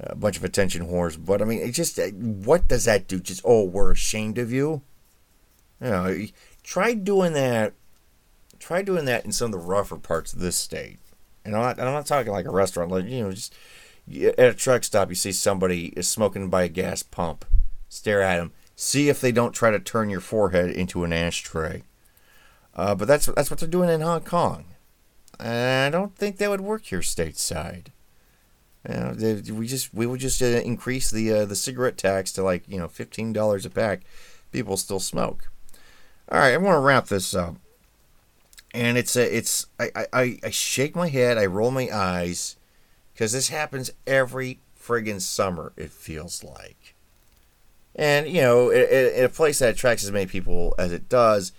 A 0.00 0.16
bunch 0.16 0.36
of 0.36 0.44
attention 0.44 0.88
whores, 0.88 1.22
but 1.22 1.42
I 1.42 1.44
mean, 1.44 1.60
it 1.60 1.72
just 1.72 1.98
uh, 1.98 2.08
what 2.08 2.66
does 2.66 2.86
that 2.86 3.06
do? 3.06 3.20
Just 3.20 3.42
oh, 3.44 3.64
we're 3.64 3.92
ashamed 3.92 4.38
of 4.38 4.50
you. 4.50 4.82
You 5.80 5.90
know, 5.90 6.26
try 6.62 6.94
doing 6.94 7.34
that. 7.34 7.74
Try 8.62 8.82
doing 8.82 9.06
that 9.06 9.24
in 9.24 9.32
some 9.32 9.46
of 9.46 9.52
the 9.52 9.58
rougher 9.58 9.96
parts 9.96 10.32
of 10.32 10.38
this 10.38 10.54
state. 10.54 11.00
And 11.44 11.56
I'm 11.56 11.62
not, 11.62 11.80
I'm 11.80 11.92
not 11.92 12.06
talking 12.06 12.30
like 12.30 12.46
a 12.46 12.52
restaurant, 12.52 12.92
like 12.92 13.06
you 13.06 13.24
know, 13.24 13.32
just 13.32 13.52
at 14.08 14.38
a 14.38 14.54
truck 14.54 14.84
stop, 14.84 15.08
you 15.08 15.16
see 15.16 15.32
somebody 15.32 15.86
is 15.96 16.06
smoking 16.06 16.48
by 16.48 16.62
a 16.62 16.68
gas 16.68 17.02
pump. 17.02 17.44
Stare 17.88 18.22
at 18.22 18.36
them. 18.36 18.52
See 18.76 19.08
if 19.08 19.20
they 19.20 19.32
don't 19.32 19.50
try 19.50 19.72
to 19.72 19.80
turn 19.80 20.10
your 20.10 20.20
forehead 20.20 20.70
into 20.70 21.02
an 21.02 21.12
ashtray. 21.12 21.82
Uh, 22.76 22.94
but 22.94 23.08
that's 23.08 23.26
that's 23.26 23.50
what 23.50 23.58
they're 23.58 23.68
doing 23.68 23.90
in 23.90 24.00
Hong 24.00 24.20
Kong. 24.20 24.66
I 25.40 25.88
don't 25.90 26.14
think 26.14 26.36
that 26.36 26.48
would 26.48 26.60
work 26.60 26.84
here 26.84 27.00
stateside. 27.00 27.88
You 28.88 28.94
know, 28.94 29.42
we 29.58 29.66
just 29.66 29.92
we 29.92 30.06
would 30.06 30.20
just 30.20 30.40
uh, 30.40 30.46
increase 30.46 31.10
the 31.10 31.32
uh, 31.32 31.44
the 31.46 31.56
cigarette 31.56 31.98
tax 31.98 32.30
to 32.34 32.44
like 32.44 32.62
you 32.68 32.78
know 32.78 32.86
fifteen 32.86 33.32
dollars 33.32 33.66
a 33.66 33.70
pack. 33.70 34.02
People 34.52 34.76
still 34.76 35.00
smoke. 35.00 35.50
All 36.30 36.38
right, 36.38 36.54
I 36.54 36.58
want 36.58 36.76
to 36.76 36.80
wrap 36.80 37.08
this 37.08 37.34
up. 37.34 37.56
And 38.74 38.96
it's 38.96 39.16
a, 39.16 39.36
it's 39.36 39.66
I, 39.78 40.06
I, 40.12 40.38
I 40.42 40.50
shake 40.50 40.96
my 40.96 41.08
head, 41.08 41.36
I 41.36 41.46
roll 41.46 41.70
my 41.70 41.88
eyes, 41.92 42.56
because 43.12 43.32
this 43.32 43.48
happens 43.48 43.90
every 44.06 44.60
friggin' 44.80 45.20
summer. 45.20 45.72
It 45.76 45.90
feels 45.90 46.42
like. 46.42 46.94
And 47.94 48.26
you 48.28 48.40
know, 48.40 48.70
in 48.70 49.24
a 49.24 49.28
place 49.28 49.58
that 49.58 49.74
attracts 49.74 50.04
as 50.04 50.12
many 50.12 50.26
people 50.26 50.74
as 50.78 50.92
it 50.92 51.08
does, 51.08 51.52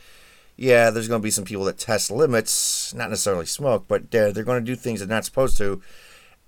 yeah, 0.55 0.89
there's 0.89 1.07
going 1.07 1.21
to 1.21 1.23
be 1.23 1.31
some 1.31 1.45
people 1.45 1.65
that 1.65 1.77
test 1.77 2.11
limits, 2.11 2.93
not 2.93 3.09
necessarily 3.09 3.45
smoke, 3.45 3.85
but 3.87 4.11
they're, 4.11 4.31
they're 4.31 4.43
going 4.43 4.63
to 4.63 4.71
do 4.71 4.75
things 4.75 4.99
they're 4.99 5.07
not 5.07 5.25
supposed 5.25 5.57
to. 5.57 5.81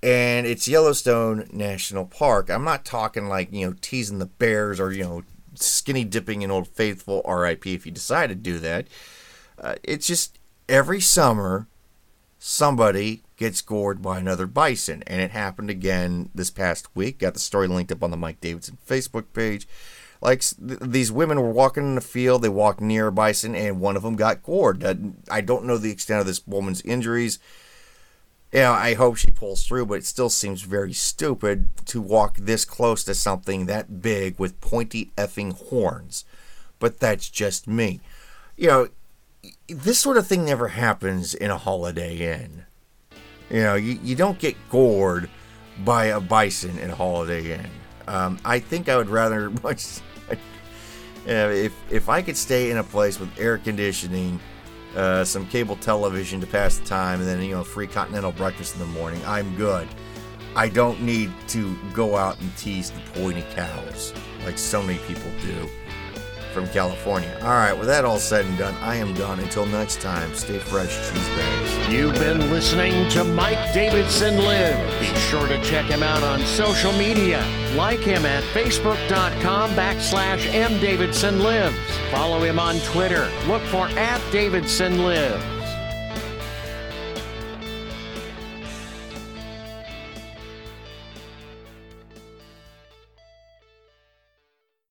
And 0.03 0.45
it's 0.45 0.67
Yellowstone 0.67 1.47
National 1.51 2.05
Park. 2.05 2.49
I'm 2.49 2.63
not 2.63 2.85
talking 2.85 3.27
like, 3.27 3.51
you 3.51 3.67
know, 3.67 3.75
teasing 3.81 4.19
the 4.19 4.27
bears 4.27 4.79
or, 4.79 4.91
you 4.91 5.03
know, 5.03 5.23
skinny 5.55 6.03
dipping 6.03 6.41
in 6.41 6.51
Old 6.51 6.67
Faithful 6.67 7.23
RIP 7.23 7.65
if 7.65 7.85
you 7.85 7.91
decide 7.91 8.27
to 8.27 8.35
do 8.35 8.59
that. 8.59 8.87
Uh, 9.57 9.75
it's 9.83 10.05
just 10.05 10.37
every 10.67 11.01
summer 11.01 11.67
somebody 12.39 13.23
gets 13.37 13.61
gored 13.61 14.01
by 14.01 14.19
another 14.19 14.45
bison. 14.45 15.03
And 15.07 15.21
it 15.21 15.31
happened 15.31 15.69
again 15.69 16.29
this 16.35 16.51
past 16.51 16.87
week. 16.95 17.19
Got 17.19 17.33
the 17.33 17.39
story 17.39 17.67
linked 17.67 17.91
up 17.91 18.03
on 18.03 18.11
the 18.11 18.17
Mike 18.17 18.39
Davidson 18.39 18.77
Facebook 18.87 19.25
page. 19.33 19.67
Like 20.21 20.41
th- 20.41 20.79
these 20.79 21.11
women 21.11 21.41
were 21.41 21.51
walking 21.51 21.83
in 21.83 21.95
the 21.95 22.01
field, 22.01 22.41
they 22.41 22.49
walked 22.49 22.81
near 22.81 23.07
a 23.07 23.11
bison, 23.11 23.55
and 23.55 23.79
one 23.79 23.95
of 23.95 24.03
them 24.03 24.15
got 24.15 24.43
gored. 24.43 24.83
I 25.29 25.41
don't 25.41 25.65
know 25.65 25.77
the 25.77 25.91
extent 25.91 26.21
of 26.21 26.25
this 26.25 26.45
woman's 26.47 26.81
injuries. 26.81 27.39
Yeah, 28.51 28.71
I 28.71 28.93
hope 28.93 29.17
she 29.17 29.31
pulls 29.31 29.65
through, 29.65 29.87
but 29.87 29.95
it 29.95 30.05
still 30.05 30.29
seems 30.29 30.61
very 30.61 30.93
stupid 30.93 31.67
to 31.87 32.01
walk 32.01 32.37
this 32.37 32.63
close 32.63 33.03
to 33.03 33.13
something 33.13 33.65
that 33.65 34.01
big 34.01 34.39
with 34.39 34.61
pointy 34.61 35.11
effing 35.17 35.53
horns. 35.53 36.23
But 36.79 36.99
that's 36.99 37.29
just 37.29 37.67
me. 37.67 37.99
You 38.55 38.67
know, 38.67 38.87
this 39.67 39.99
sort 39.99 40.17
of 40.17 40.27
thing 40.27 40.45
never 40.45 40.69
happens 40.69 41.33
in 41.33 41.49
a 41.49 41.57
Holiday 41.57 42.33
Inn. 42.33 42.65
You 43.49 43.61
know, 43.61 43.75
you, 43.75 43.99
you 44.03 44.15
don't 44.15 44.39
get 44.39 44.55
gored 44.69 45.29
by 45.83 46.05
a 46.05 46.19
bison 46.19 46.77
in 46.79 46.91
a 46.91 46.95
Holiday 46.95 47.53
Inn. 47.53 47.69
Um, 48.07 48.39
I 48.45 48.59
think 48.59 48.89
I 48.89 48.97
would 48.97 49.09
rather 49.09 49.49
much. 49.63 50.01
if 51.25 51.73
if 51.89 52.09
I 52.09 52.21
could 52.21 52.37
stay 52.37 52.69
in 52.69 52.77
a 52.77 52.83
place 52.83 53.19
with 53.19 53.29
air 53.39 53.57
conditioning, 53.57 54.39
uh, 54.95 55.23
some 55.23 55.47
cable 55.47 55.75
television 55.77 56.39
to 56.41 56.47
pass 56.47 56.77
the 56.77 56.85
time, 56.85 57.19
and 57.19 57.27
then 57.27 57.41
you 57.41 57.55
know 57.55 57.63
free 57.63 57.87
continental 57.87 58.31
breakfast 58.31 58.75
in 58.75 58.79
the 58.79 58.87
morning, 58.87 59.21
I'm 59.25 59.55
good. 59.55 59.87
I 60.55 60.69
don't 60.69 61.01
need 61.01 61.33
to 61.49 61.75
go 61.91 62.15
out 62.15 62.39
and 62.39 62.55
tease 62.55 62.89
the 62.91 63.01
pointy 63.19 63.43
cows 63.55 64.13
like 64.45 64.57
so 64.57 64.81
many 64.81 64.99
people 64.99 65.29
do 65.41 65.69
from 66.55 66.67
California. 66.69 67.37
All 67.41 67.49
right, 67.49 67.73
with 67.73 67.87
that 67.87 68.05
all 68.05 68.17
said 68.17 68.45
and 68.45 68.57
done, 68.57 68.73
I 68.75 68.95
am 68.95 69.13
done. 69.13 69.41
Until 69.41 69.65
next 69.65 69.99
time, 69.99 70.33
stay 70.33 70.57
fresh, 70.57 70.95
cheese 71.09 71.27
bags. 71.35 71.93
You've 71.93 72.13
been 72.13 72.49
listening 72.49 73.09
to 73.09 73.25
Mike 73.25 73.73
Davidson 73.73 74.37
Live. 74.37 74.99
Be 75.01 75.07
sure 75.19 75.49
to 75.49 75.61
check 75.63 75.85
him 75.85 76.01
out 76.01 76.23
on 76.23 76.39
social 76.45 76.93
media. 76.93 77.45
Like 77.75 77.99
him 77.99 78.25
at 78.25 78.43
facebook.com 78.45 79.71
backslash 79.71 80.47
mdavidsonlives. 80.49 81.75
Follow 82.09 82.41
him 82.41 82.57
on 82.57 82.79
Twitter. 82.79 83.29
Look 83.47 83.61
for 83.63 83.89
at 83.89 84.21
Davidson 84.31 85.03
Live. 85.03 85.54